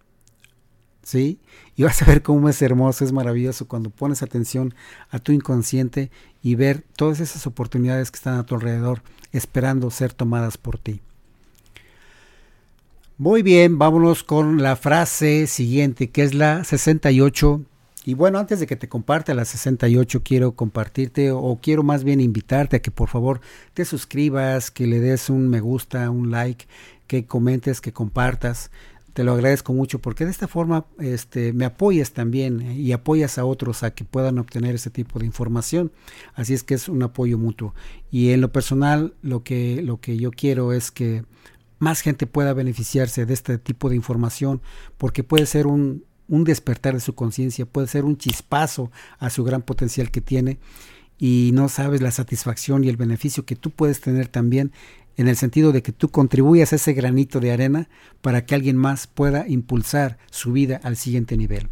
[1.09, 1.39] ¿Sí?
[1.75, 4.75] Y vas a ver cómo es hermoso, es maravilloso cuando pones atención
[5.09, 6.11] a tu inconsciente
[6.43, 9.01] y ver todas esas oportunidades que están a tu alrededor
[9.33, 11.01] esperando ser tomadas por ti.
[13.17, 17.63] Muy bien, vámonos con la frase siguiente, que es la 68.
[18.05, 22.21] Y bueno, antes de que te comparte la 68, quiero compartirte o quiero más bien
[22.21, 23.41] invitarte a que por favor
[23.73, 26.67] te suscribas, que le des un me gusta, un like,
[27.07, 28.71] que comentes, que compartas
[29.13, 33.39] te lo agradezco mucho porque de esta forma este, me apoyas también eh, y apoyas
[33.39, 35.93] a otros a que puedan obtener ese tipo de información.
[36.35, 37.75] Así es que es un apoyo mutuo.
[38.11, 41.25] Y en lo personal, lo que, lo que yo quiero es que
[41.79, 44.61] más gente pueda beneficiarse de este tipo de información
[44.97, 49.45] porque puede ser un, un despertar de su conciencia, puede ser un chispazo a su
[49.45, 50.59] gran potencial que tiene
[51.19, 54.73] y no sabes la satisfacción y el beneficio que tú puedes tener también
[55.19, 57.89] en el sentido de que tú contribuyas ese granito de arena
[58.23, 61.69] para que alguien más pueda impulsar su vida al siguiente nivel.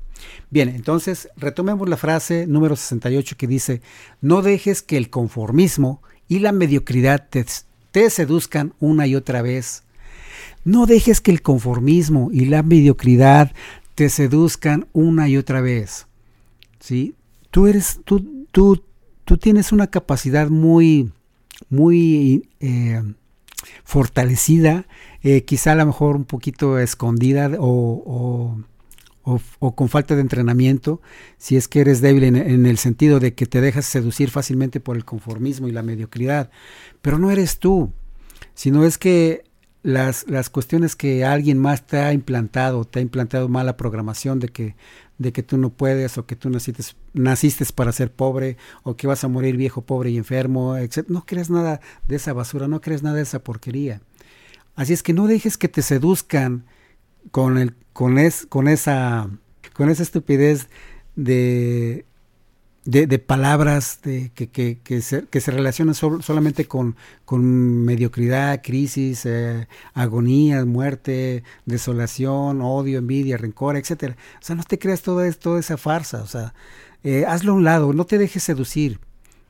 [0.51, 3.83] Bien, entonces retomemos la frase número 68 que dice,
[4.21, 7.47] no dejes que el conformismo y la mediocridad te,
[7.93, 9.85] te seduzcan una y otra vez.
[10.65, 13.53] No dejes que el conformismo y la mediocridad
[13.95, 16.09] te seduzcan una y otra vez.
[16.81, 17.15] ¿Sí?
[17.53, 18.83] Tú eres, tú, tú,
[19.25, 21.13] tú tienes una capacidad muy,
[21.71, 23.03] muy eh,
[23.85, 24.87] fortalecida,
[25.23, 28.57] eh, quizá a lo mejor un poquito escondida o,
[29.75, 31.01] con falta de entrenamiento,
[31.37, 34.97] si es que eres débil en, el sentido de que te dejas seducir fácilmente por
[34.97, 36.51] el conformismo y la mediocridad,
[37.03, 37.93] pero no eres tú,
[38.55, 39.45] sino es que
[39.83, 44.49] las, las cuestiones que alguien más te ha implantado, te ha implantado mala programación de
[44.49, 44.77] que
[45.19, 46.83] de que tú no puedes o que tú naciste,
[47.15, 51.07] naciste para ser pobre o que vas a morir viejo, pobre y enfermo, etc.
[51.09, 54.01] No crees nada de esa basura, no crees nada de esa porquería.
[54.75, 56.67] Así es que no dejes que te seduzcan
[57.31, 59.31] con, el, con, es, con, esa,
[59.73, 60.69] con esa estupidez
[61.15, 62.05] de,
[62.87, 69.27] de, palabras de, que, que, que, se, que se relacionan solamente con, con, mediocridad, crisis,
[69.27, 74.17] eh, agonía, muerte, desolación, odio, envidia, rencor, etcétera.
[74.41, 76.55] O sea, no te creas toda, toda esa farsa, o sea,
[77.03, 79.01] eh, hazlo a un lado, no te dejes seducir,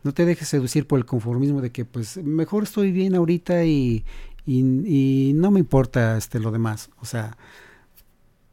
[0.02, 4.04] no te dejes seducir por el conformismo de que pues mejor estoy bien ahorita y,
[4.46, 6.90] y, no me importa este, lo demás.
[7.00, 7.36] O sea,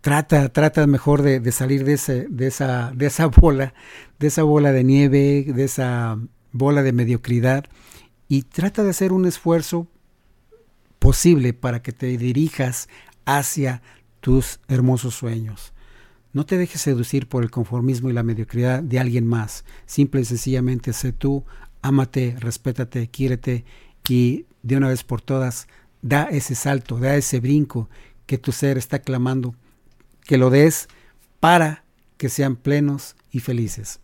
[0.03, 3.73] trata, trata mejor de, salir de, esa bola,
[4.19, 6.19] de esa bola de nieve, de esa
[6.51, 7.63] bola de mediocridad
[8.27, 9.87] y trata de hacer un esfuerzo
[10.99, 12.89] posible para que te dirijas
[13.23, 13.81] hacia
[14.19, 15.71] tus hermosos sueños.
[16.33, 19.63] No te dejes seducir por el conformismo y la mediocridad de alguien más.
[19.85, 21.45] Simple y sencillamente sé tú,
[21.81, 23.63] ámate, respétate, quiérete
[24.09, 25.69] y de una vez por todas
[26.01, 27.89] da ese salto, da ese brinco
[28.25, 29.55] que tu ser está clamando,
[30.25, 30.87] que lo des
[31.39, 31.83] para
[32.17, 33.99] que sean plenos y felices.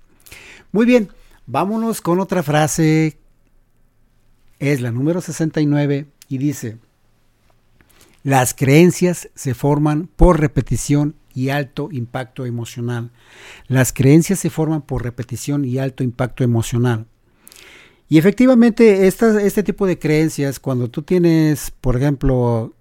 [0.71, 1.09] Muy bien,
[1.45, 3.17] vámonos con otra frase.
[4.59, 6.77] Es la número 69 y dice,
[8.23, 13.11] las creencias se forman por repetición y alto impacto emocional.
[13.67, 17.07] Las creencias se forman por repetición y alto impacto emocional.
[18.09, 22.73] Y efectivamente, este tipo de creencias, cuando tú tienes, por ejemplo,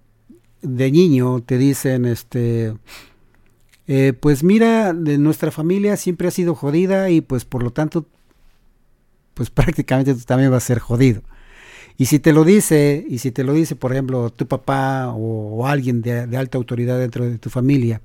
[0.61, 2.73] de niño, te dicen, este,
[3.91, 8.05] eh, pues mira, de nuestra familia siempre ha sido jodida y pues por lo tanto,
[9.33, 11.23] pues prácticamente tú también vas a ser jodido.
[11.97, 15.65] Y si te lo dice, y si te lo dice, por ejemplo, tu papá o,
[15.65, 18.01] alguien de, alta autoridad dentro de tu familia,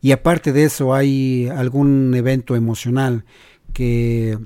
[0.00, 3.24] y aparte de eso hay algún evento emocional
[3.74, 4.38] que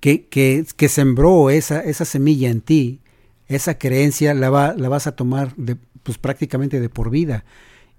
[0.00, 3.00] que, sembró esa, esa semilla en ti,
[3.48, 5.54] esa creencia la, va, la vas a tomar
[6.02, 7.44] pues prácticamente de por vida.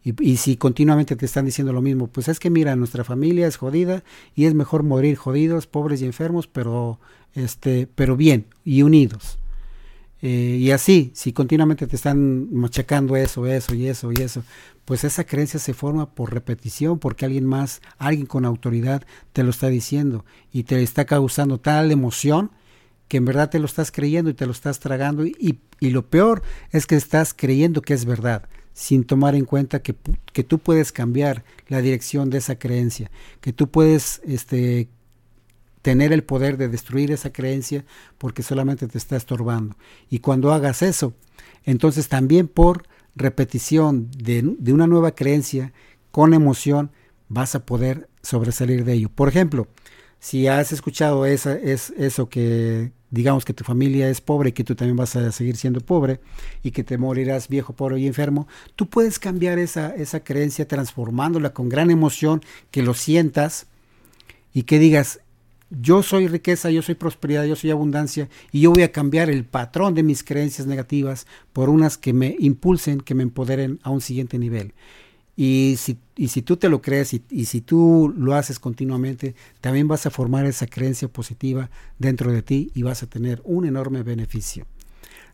[0.03, 3.57] Y, si continuamente te están diciendo lo mismo, pues es que mira, nuestra familia es
[3.57, 4.03] jodida
[4.36, 6.99] y es mejor morir jodidos, pobres y enfermos, pero,
[7.33, 9.38] este, pero bien y unidos.
[10.21, 14.43] Eh, y así, si continuamente te están machacando eso, eso y eso y eso,
[14.86, 19.49] pues esa creencia se forma por repetición, porque alguien más, alguien con autoridad te lo
[19.49, 22.51] está diciendo y te está causando tal emoción
[23.10, 26.10] que en verdad te lo estás creyendo y te lo estás tragando y, y lo
[26.10, 29.95] peor es que estás creyendo que es verdad sin tomar en cuenta que,
[30.33, 33.09] que, tú puedes cambiar la dirección de esa creencia,
[33.41, 34.87] que tú puedes este,
[35.81, 37.85] tener el poder de destruir esa creencia
[38.19, 39.75] porque solamente te está estorbando.
[40.11, 41.15] Y cuando hagas eso,
[41.63, 42.83] entonces también por
[43.15, 45.73] repetición de, una nueva creencia
[46.11, 46.91] con emoción
[47.29, 49.09] vas a poder sobresalir de ello.
[49.09, 49.69] Por ejemplo,
[50.19, 54.63] si has escuchado esa, es, eso que digamos que tu familia es pobre y que
[54.63, 56.20] tú también vas a seguir siendo pobre
[56.63, 61.54] y que te morirás viejo, pobre y enfermo, tú puedes cambiar esa, esa creencia transformándola
[61.54, 62.41] con gran emoción,
[62.72, 63.67] que lo sientas
[64.54, 65.22] y que digas,
[65.70, 69.43] yo soy riqueza, yo soy prosperidad, yo soy abundancia y yo voy a cambiar el
[69.43, 74.02] patrón de mis creencias negativas por unas que me impulsen, que me empoderen a un
[74.02, 74.74] siguiente nivel.
[75.39, 79.88] Y si, y si tú te lo crees y, si tú lo haces continuamente, también
[79.88, 81.69] vas a formar esa creencia positiva
[82.00, 84.65] dentro de ti y vas a tener un enorme beneficio.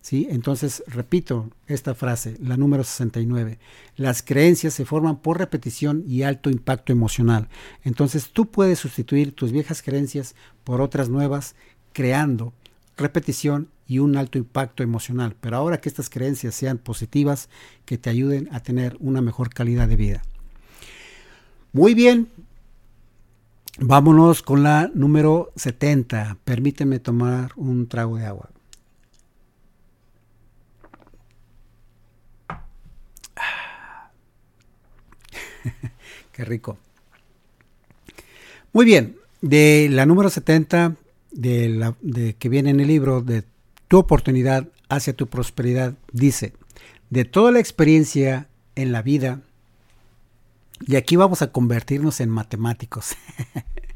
[0.01, 0.27] ¿sí?
[0.29, 3.59] Entonces, repito esta frase, la número 69.
[3.95, 7.47] Las creencias se forman por repetición y alto impacto emocional.
[7.85, 10.35] Entonces, tú puedes sustituir tus viejas creencias
[10.65, 11.55] por otras nuevas,
[11.93, 12.51] creando
[12.97, 15.35] repetición y un alto impacto emocional.
[15.39, 17.49] Pero ahora que estas creencias sean positivas,
[17.85, 20.21] que te ayuden a tener una mejor calidad de vida.
[21.71, 22.29] Muy bien,
[23.79, 26.37] vámonos con la número 70.
[26.43, 28.49] Permíteme tomar un trago de agua.
[36.31, 36.77] Qué rico.
[38.71, 40.95] Muy bien, de la número 70
[41.31, 43.43] de, la, de que viene en el libro de
[43.93, 46.53] Tu oportunidad hacia tu prosperidad, dice,
[47.11, 49.41] de toda la experiencia en la vida,
[50.87, 53.15] y aquí vamos a convertirnos en matemáticos.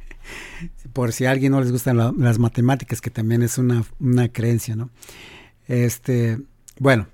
[0.93, 4.75] Por si a alguien no les gustan las matemáticas, que también es una, una creencia,
[4.75, 4.91] ¿no?
[5.67, 6.37] Este,
[6.77, 7.07] bueno,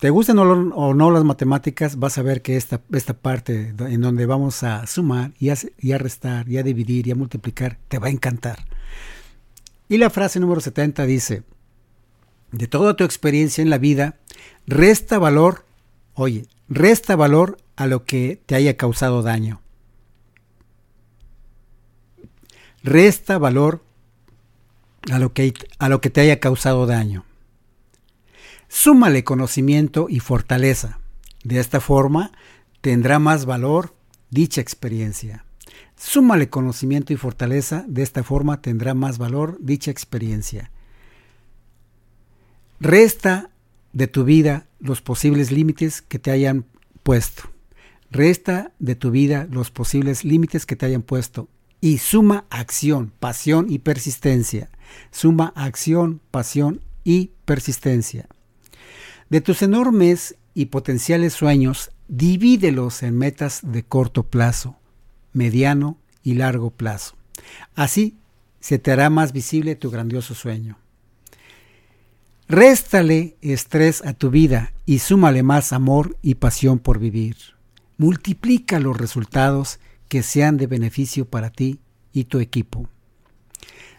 [0.00, 4.24] te gusten o, no las matemáticas, vas a ver que esta, esta parte en donde
[4.24, 7.98] vamos a sumar y a, y a restar y a dividir y a multiplicar te
[7.98, 8.64] va a encantar.
[9.90, 11.42] Y la frase número 70 dice,
[12.54, 14.16] de toda tu experiencia en la vida,
[14.66, 15.64] resta valor,
[16.14, 19.60] oye, resta valor a lo que te haya causado daño.
[22.82, 23.82] Resta valor
[25.10, 27.24] a lo que, a lo que te haya causado daño.
[28.68, 31.00] Súmale conocimiento y fortaleza.
[31.42, 32.30] De esta forma
[32.80, 33.94] tendrá más valor
[34.30, 35.44] dicha experiencia.
[35.96, 37.84] Súmale conocimiento y fortaleza.
[37.88, 40.70] De esta forma tendrá más valor dicha experiencia.
[42.80, 43.50] Resta
[43.92, 46.66] de tu vida los posibles límites que te hayan
[47.02, 47.44] puesto.
[48.10, 51.48] Resta de tu vida los posibles límites que te hayan puesto.
[51.80, 54.70] Y suma acción, pasión y persistencia.
[55.10, 58.26] Suma acción, pasión y persistencia.
[59.30, 64.76] De tus enormes y potenciales sueños, divídelos en metas de corto plazo,
[65.32, 67.16] mediano y largo plazo.
[67.74, 68.16] Así
[68.60, 70.78] se te hará más visible tu grandioso sueño.
[72.48, 77.36] Réstale estrés a tu vida y súmale más amor y pasión por vivir.
[77.96, 81.80] Multiplica los resultados que sean de beneficio para ti
[82.12, 82.86] y tu equipo.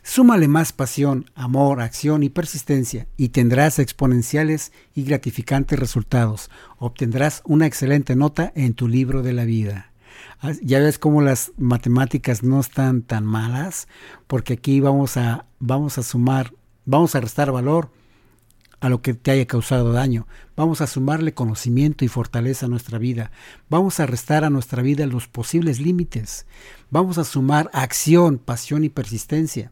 [0.04, 6.52] Súmale más pasión, amor, acción y persistencia y tendrás exponenciales y gratificantes resultados.
[6.78, 9.92] Obtendrás una excelente nota en tu libro de la vida.
[10.40, 13.88] Ah, ya ves cómo las matemáticas no están tan malas,
[14.28, 16.54] porque aquí vamos a, vamos a sumar,
[16.86, 17.90] vamos a restar valor
[18.80, 20.28] a lo que te haya causado daño.
[20.56, 23.32] Vamos a sumarle conocimiento y fortaleza a nuestra vida.
[23.70, 26.46] Vamos a restar a nuestra vida los posibles límites.
[26.90, 29.72] Vamos a sumar acción, pasión y persistencia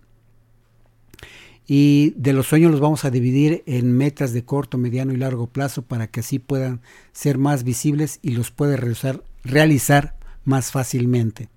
[1.66, 5.47] y de los sueños los vamos a dividir en metas de corto, mediano y largo
[5.47, 6.82] plazo para que así puedan
[7.14, 11.49] ser más visibles y los pueda realizar, realizar más fácilmente.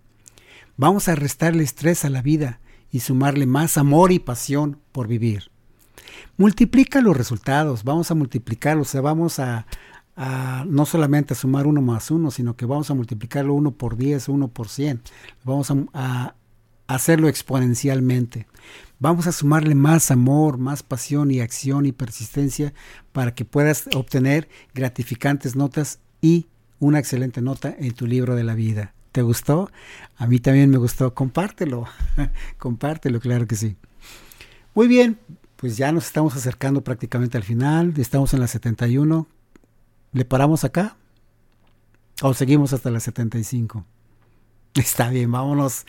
[0.76, 5.50] Vamos a restarle estrés a la vida y sumarle más amor y pasión por vivir.
[6.36, 9.66] Multiplica los resultados, vamos a multiplicarlos, o sea, vamos a,
[10.66, 14.28] no solamente a sumar uno más uno, sino que vamos a multiplicarlo uno por 10,
[14.28, 15.00] uno por 100.
[15.44, 16.34] Vamos a
[16.86, 18.46] hacerlo exponencialmente.
[18.98, 22.72] Vamos a sumarle más amor, más pasión y acción y persistencia
[23.12, 26.46] para que puedas obtener gratificantes notas y
[26.78, 28.94] una excelente nota en tu libro de la vida.
[29.12, 29.70] ¿Te gustó?
[30.16, 31.14] A mí también me gustó.
[31.14, 31.86] Compártelo.
[32.58, 33.76] Compártelo, claro que sí.
[34.74, 35.18] Muy bien,
[35.56, 37.94] pues ya nos estamos acercando prácticamente al final.
[37.96, 39.26] Estamos en la 71.
[40.12, 40.96] ¿Le paramos acá?
[42.22, 43.84] ¿O seguimos hasta la 75?
[44.74, 45.86] Está bien, vámonos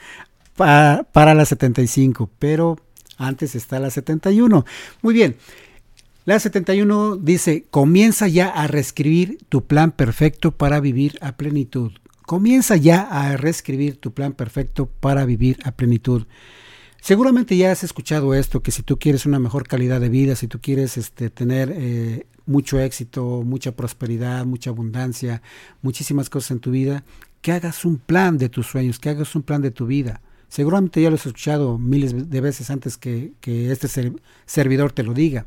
[0.55, 2.29] para, para la 75.
[2.39, 2.77] Pero
[3.17, 4.65] antes está la 71.
[5.01, 5.37] Muy bien.
[6.25, 11.93] La 71 dice, comienza ya a reescribir tu plan perfecto para vivir a plenitud.
[12.25, 16.27] Comienza ya a reescribir tu plan perfecto para vivir a plenitud.
[17.01, 20.47] Seguramente ya has escuchado esto, que si tú quieres una mejor calidad de vida, si
[20.47, 25.41] tú quieres este, tener eh, mucho éxito, mucha prosperidad, mucha abundancia,
[25.81, 27.03] muchísimas cosas en tu vida,
[27.41, 30.21] que hagas un plan de tus sueños, que hagas un plan de tu vida.
[30.49, 34.11] Seguramente ya lo has escuchado miles de veces antes que, este
[34.45, 35.45] servidor te lo diga.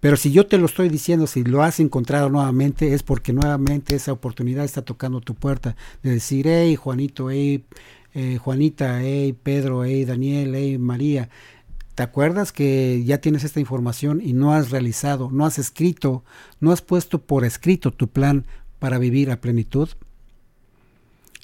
[0.00, 3.94] Pero si yo te lo estoy diciendo, si lo has encontrado nuevamente, es porque nuevamente
[3.94, 7.64] esa oportunidad está tocando tu puerta de decir, hey Juanito, hey
[8.14, 11.28] eh, Juanita, hey Pedro, hey Daniel, hey María,
[11.94, 16.24] ¿te acuerdas que ya tienes esta información y no has realizado, no has escrito,
[16.60, 18.46] no has puesto por escrito tu plan
[18.78, 19.90] para vivir a plenitud?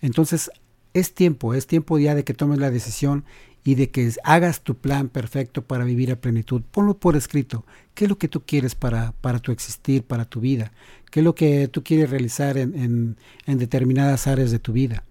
[0.00, 0.50] Entonces
[0.94, 3.24] es tiempo, es tiempo ya de que tomes la decisión
[3.66, 6.62] y de que hagas tu plan perfecto para vivir a plenitud.
[6.70, 7.66] Ponlo por escrito.
[7.94, 10.70] ¿Qué es lo que tú quieres para, para tu existir, para tu vida?
[11.10, 15.02] ¿Qué es lo que tú quieres realizar en, en, determinadas áreas de tu vida?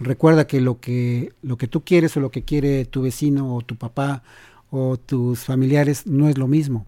[0.00, 3.62] Recuerda que lo, que lo que tú quieres o lo que quiere tu vecino o
[3.62, 4.24] tu papá
[4.70, 6.86] o tus familiares no es lo mismo.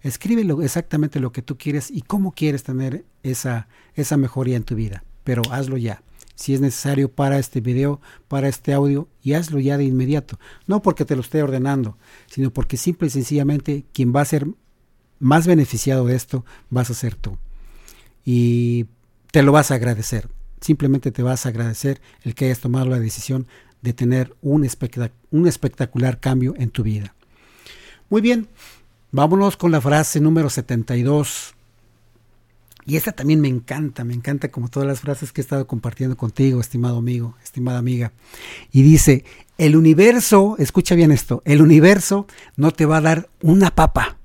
[0.00, 4.74] Escribe exactamente lo que tú quieres y cómo quieres tener esa, esa mejoría en tu
[4.74, 6.02] vida, pero hazlo ya
[6.34, 10.38] si es necesario para este video, para este audio, y hazlo ya de inmediato.
[10.66, 14.46] No porque te lo esté ordenando, sino porque simple y sencillamente quien va a ser
[15.18, 17.38] más beneficiado de esto vas a ser tú.
[18.24, 18.86] Y
[19.30, 20.28] te lo vas a agradecer.
[20.60, 23.46] Simplemente te vas a agradecer el que hayas tomado la decisión
[23.82, 24.68] de tener un,
[25.30, 27.14] un espectacular cambio en tu vida.
[28.10, 28.48] Muy bien,
[29.10, 31.51] vámonos con la frase número 72
[32.84, 36.16] y esta también me encanta, me encanta como todas las frases que he estado compartiendo
[36.16, 38.12] contigo, estimado amigo, estimada amiga.
[38.72, 39.24] Y dice,
[39.58, 42.26] el universo, escucha bien esto, el universo
[42.56, 44.18] no te va a dar una papa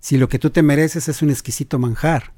[0.00, 2.32] si lo que tú te mereces es un exquisito manjar.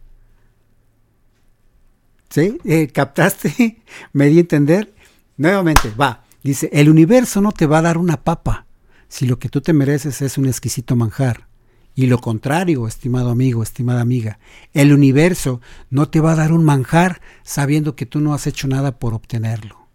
[2.31, 2.59] ¿Sí?
[2.65, 3.83] Eh, ¿Captaste?
[4.13, 4.95] ¿Me di a entender?
[5.37, 6.25] Nuevamente, va.
[6.43, 8.67] Dice, el universo no te va a dar una papa
[9.09, 11.50] si lo que tú te mereces es un exquisito manjar.
[12.01, 14.39] Y lo contrario, estimado amigo, estimada amiga,
[14.73, 18.69] el universo no te va a dar un manjar sabiendo que tú no has hecho
[18.69, 19.87] nada por obtenerlo.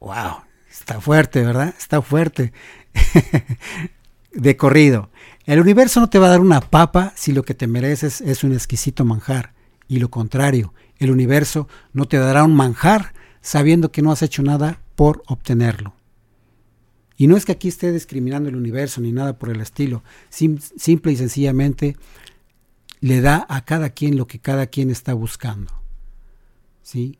[0.00, 0.38] ¡Wow!
[0.68, 1.72] Está fuerte, ¿verdad?
[1.78, 2.52] Está fuerte.
[4.34, 5.10] de corrido.
[5.46, 8.42] El universo no te va a dar una papa si lo que te mereces es
[8.42, 9.54] un exquisito manjar.
[9.86, 14.42] Y lo contrario, el universo no te dará un manjar sabiendo que no has hecho
[14.42, 15.94] nada por obtenerlo.
[17.16, 21.12] Y no es que aquí esté discriminando el universo ni nada por el estilo, simple
[21.12, 21.96] y sencillamente
[23.00, 25.72] le da a cada quien lo que cada quien está buscando.
[26.82, 27.18] ¿Sí?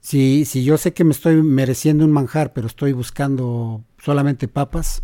[0.00, 5.02] Si, si yo sé que me estoy mereciendo un manjar, pero estoy buscando solamente papas,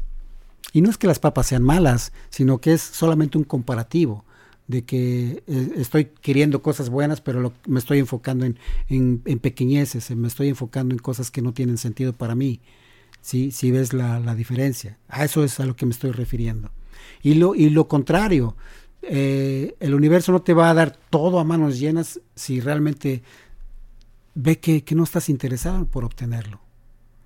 [0.72, 4.24] y no es que las papas sean malas, sino que es solamente un comparativo.
[4.66, 8.58] de que eh, estoy queriendo cosas buenas, pero me estoy enfocando en,
[8.88, 12.60] en, pequeñeces, me estoy enfocando en cosas que no tienen sentido para mí.
[13.20, 13.70] Si ¿Sí?
[13.70, 16.70] ves la, la, diferencia, a eso es a lo que me estoy refiriendo.
[17.22, 18.56] Y lo, y lo contrario,
[19.02, 23.22] eh, el universo no te va a dar todo a manos llenas si realmente
[24.34, 26.60] ve que, que no estás interesado por obtenerlo.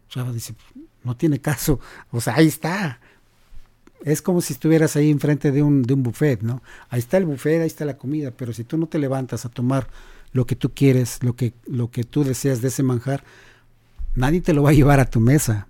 [0.09, 0.55] O sea, dice,
[1.05, 1.80] no tiene caso,
[2.11, 3.01] o sea, ahí está,
[4.05, 6.62] es como si estuvieras ahí enfrente de un, de un buffet, ¿no?
[6.88, 9.49] Ahí está el buffet, ahí está la comida, pero si tú no te levantas a
[9.49, 9.88] tomar
[10.32, 13.24] lo que tú quieres, lo que, lo que tú deseas de ese manjar,
[14.14, 15.68] nadie te lo va a llevar a tu mesa.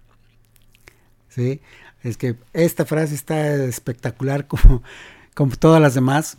[1.35, 1.61] ¿Sí?
[2.03, 4.83] Es que esta frase está espectacular como,
[5.35, 6.39] como todas las demás.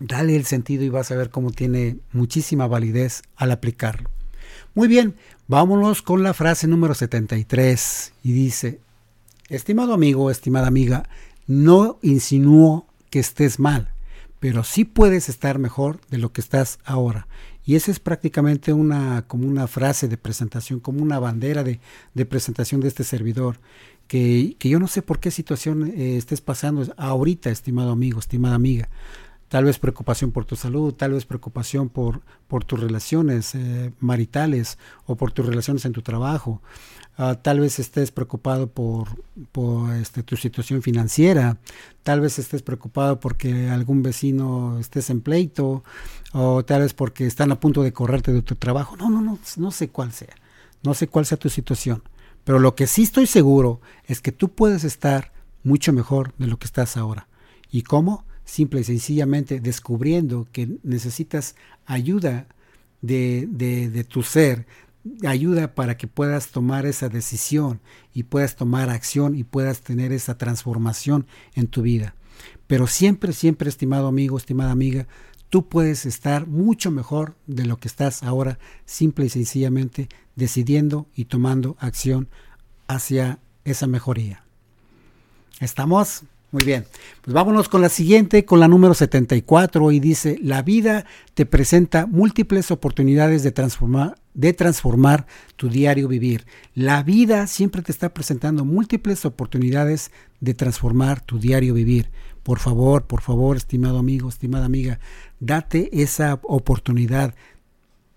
[0.00, 4.10] Dale el sentido y vas a ver cómo tiene muchísima validez al aplicarlo.
[4.74, 5.16] Muy bien,
[5.48, 8.80] vámonos con la frase número 73 y dice,
[9.48, 11.08] Estimado amigo, estimada amiga,
[11.46, 13.92] no insinúo que estés mal,
[14.38, 17.26] pero sí puedes estar mejor de lo que estás ahora.
[17.68, 21.78] Y esa es prácticamente una, como una frase de presentación, como una bandera de,
[22.24, 23.60] presentación de este servidor,
[24.06, 28.88] que, yo no sé por qué situación eh, estés pasando ahorita, estimado amigo, estimada amiga.
[29.48, 34.78] Tal vez preocupación por tu salud, tal vez preocupación por, por tus relaciones eh, maritales
[35.04, 36.62] o por tus relaciones en tu trabajo.
[37.20, 39.08] Ah, tal vez estés preocupado por,
[39.50, 41.58] por este, tu situación financiera,
[42.04, 45.82] tal vez estés preocupado porque algún vecino estés en pleito,
[46.32, 48.96] o tal vez porque están a punto de correrte de tu trabajo.
[48.96, 50.32] No, no, no, no sé cuál sea,
[50.84, 52.04] no sé cuál sea tu situación,
[52.44, 55.32] pero lo que sí estoy seguro es que tú puedes estar
[55.64, 57.26] mucho mejor de lo que estás ahora.
[57.68, 58.24] ¿Y cómo?
[58.44, 62.46] Simple y sencillamente descubriendo que necesitas ayuda
[63.02, 64.66] de, de, de tu ser,
[65.26, 67.80] ayuda para que puedas tomar esa decisión
[68.12, 72.14] y puedas tomar acción y puedas tener esa transformación en tu vida.
[72.66, 75.06] Pero siempre, siempre, estimado amigo, estimada amiga,
[75.48, 81.24] tú puedes estar mucho mejor de lo que estás ahora, simple y sencillamente decidiendo y
[81.24, 82.28] tomando acción
[82.86, 84.44] hacia esa mejoría.
[85.60, 86.24] ¿Estamos?
[86.50, 86.86] Muy bien,
[87.20, 92.06] pues vámonos con la siguiente, con la número 74, y dice, la vida te presenta
[92.06, 95.26] múltiples oportunidades de transformar, de transformar
[95.56, 96.46] tu diario vivir.
[96.74, 102.10] La vida siempre te está presentando múltiples oportunidades de transformar tu diario vivir.
[102.44, 105.00] Por favor, por favor, estimado amigo, estimada amiga,
[105.40, 107.34] date esa oportunidad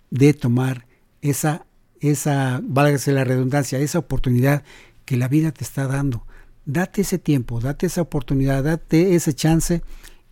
[0.09, 0.87] de tomar
[1.21, 1.65] esa,
[1.99, 4.63] esa, válgase la redundancia, esa oportunidad
[5.03, 6.25] que la vida te está dando
[6.65, 9.81] date ese tiempo, date esa oportunidad, date ese chance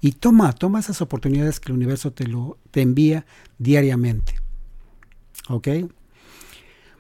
[0.02, 3.26] y toma, toma esas oportunidades que el universo te, lo, te envía
[3.58, 4.36] diariamente.
[5.50, 5.68] ¿Ok?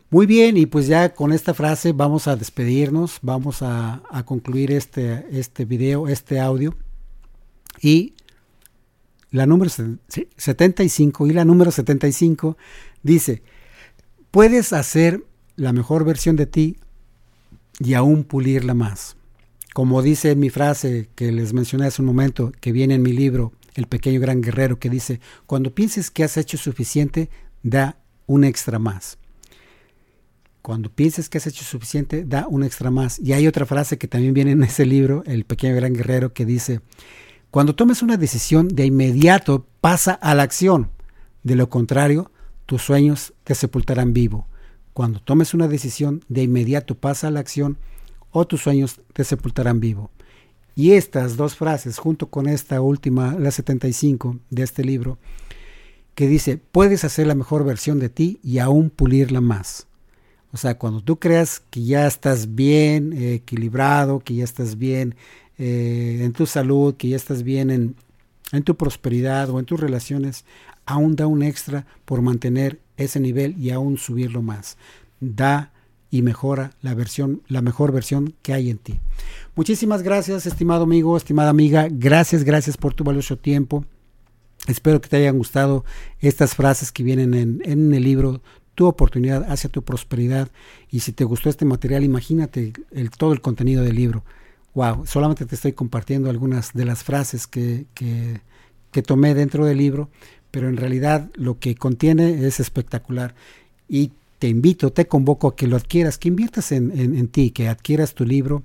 [0.09, 4.71] Muy bien, y pues ya con esta frase vamos a despedirnos, vamos a, a concluir
[4.71, 6.75] este, este video, este audio.
[7.79, 8.15] Y
[9.31, 12.57] la número 75 y la número 75
[13.03, 13.43] dice,
[14.31, 15.23] puedes hacer
[15.55, 16.77] la mejor versión de ti
[17.79, 19.15] y aún pulirla más.
[19.73, 23.53] Como dice mi frase que les mencioné hace un momento, que viene en mi libro,
[23.75, 27.29] El pequeño gran guerrero, que dice, cuando pienses que has hecho suficiente,
[27.61, 29.17] da un extra más.
[30.61, 33.19] Cuando pienses que has hecho suficiente, da un extra más.
[33.19, 36.45] Y hay otra frase que también viene en ese libro, El pequeño gran guerrero, que
[36.45, 36.81] dice,
[37.51, 40.89] cuando tomes una decisión, de inmediato pasa a la acción.
[41.43, 42.31] De lo contrario,
[42.65, 44.47] tus sueños te sepultarán vivo.
[44.93, 47.77] Cuando tomes una decisión, de inmediato pasa a la acción
[48.31, 50.11] o tus sueños te sepultarán vivo.
[50.75, 55.17] Y estas dos frases, junto con esta última, la 75 de este libro,
[56.15, 59.87] que dice, puedes hacer la mejor versión de ti y aún pulirla más.
[60.51, 65.15] O sea, cuando tú creas que ya estás bien eh, equilibrado, que ya estás bien
[65.57, 67.95] eh, en tu salud, que ya estás bien en,
[68.51, 70.45] en tu prosperidad o en tus relaciones,
[70.85, 74.77] aún da un extra por mantener ese nivel y aún subirlo más.
[75.19, 75.71] Da
[76.11, 78.99] y mejora la versión, la mejor versión que hay en ti.
[79.55, 81.87] Muchísimas gracias, estimado amigo, estimada amiga.
[81.89, 83.85] Gracias, gracias por tu valioso tiempo.
[84.67, 85.85] Espero que te hayan gustado
[86.19, 88.41] estas frases que vienen en, en el libro
[88.75, 90.49] Tu oportunidad hacia tu prosperidad.
[90.89, 94.23] Y si te gustó este material, imagínate el, todo el contenido del libro.
[94.73, 98.41] Wow, solamente te estoy compartiendo algunas de las frases que, que,
[98.91, 100.09] que tomé dentro del libro,
[100.51, 103.35] pero en realidad lo que contiene es espectacular.
[103.87, 108.13] Y te invito, te convoco a que lo adquieras, que inviertas en, ti, que adquieras
[108.13, 108.63] tu libro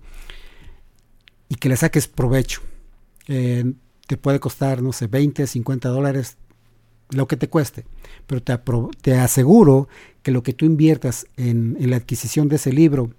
[1.48, 2.62] y que le saques provecho.
[3.26, 3.74] Eh,
[4.06, 6.36] te puede costar, no sé, 20, 50 dólares,
[7.10, 7.84] lo que te cueste,
[8.26, 8.58] pero te,
[9.02, 9.88] te aseguro
[10.22, 13.10] que lo que tú inviertas en, en, la adquisición de ese libro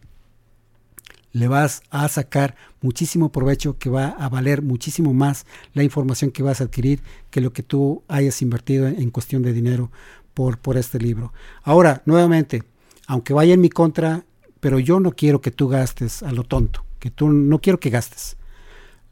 [1.35, 6.43] le vas a sacar muchísimo provecho que va a valer muchísimo más la información que
[6.43, 9.91] vas a adquirir que lo que tú hayas invertido en, cuestión de dinero
[10.35, 11.33] por, por este libro.
[11.63, 12.63] Ahora, nuevamente,
[13.07, 14.23] aunque vaya en mi contra,
[14.59, 17.89] pero yo no quiero que tú gastes a lo tonto, que tú no quiero que
[17.89, 18.37] gastes.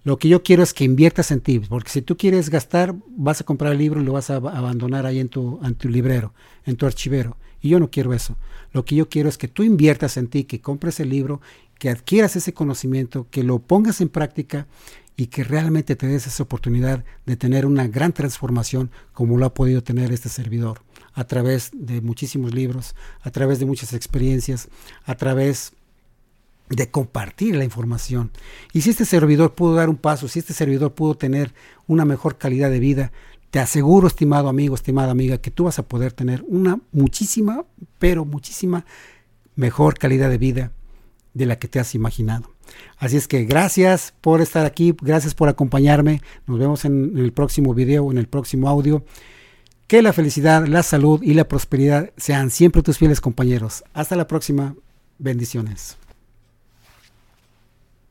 [0.03, 3.39] Lo que yo quiero es que inviertas en ti, porque si tú quieres gastar, vas
[3.39, 6.34] a comprar el libro y lo vas a abandonar ahí en tu, en tu librero,
[6.65, 7.38] en tu archivero.
[7.61, 8.36] Y yo no quiero eso.
[8.74, 11.39] Lo que yo quiero es que tú inviertas en ti, que compres el libro,
[11.80, 14.67] que adquieras ese conocimiento, que lo pongas en práctica
[15.15, 19.53] y que realmente te des esa oportunidad de tener una gran transformación como lo ha
[19.53, 20.82] podido tener este servidor,
[21.14, 24.70] a través de muchísimos libros, a través de muchas experiencias,
[25.05, 25.74] a través
[26.70, 28.32] de compartir la información.
[28.72, 31.53] Y si este servidor pudo dar un paso, si este servidor pudo tener
[31.88, 33.11] una mejor calidad de vida,
[33.51, 37.66] te aseguro, estimado amigo, estimada amiga, que tú vas a poder tener una muchísima,
[37.99, 38.86] pero muchísima
[39.55, 40.72] mejor calidad de vida
[41.34, 42.49] de la que te has imaginado.
[42.97, 46.22] Así es que gracias por estar aquí, gracias por acompañarme.
[46.47, 49.03] Nos vemos en el próximo video, en el próximo audio.
[49.88, 53.84] Que la felicidad, la salud y la prosperidad sean siempre tus fieles compañeros.
[53.93, 54.75] Hasta la próxima.
[55.19, 55.97] Bendiciones.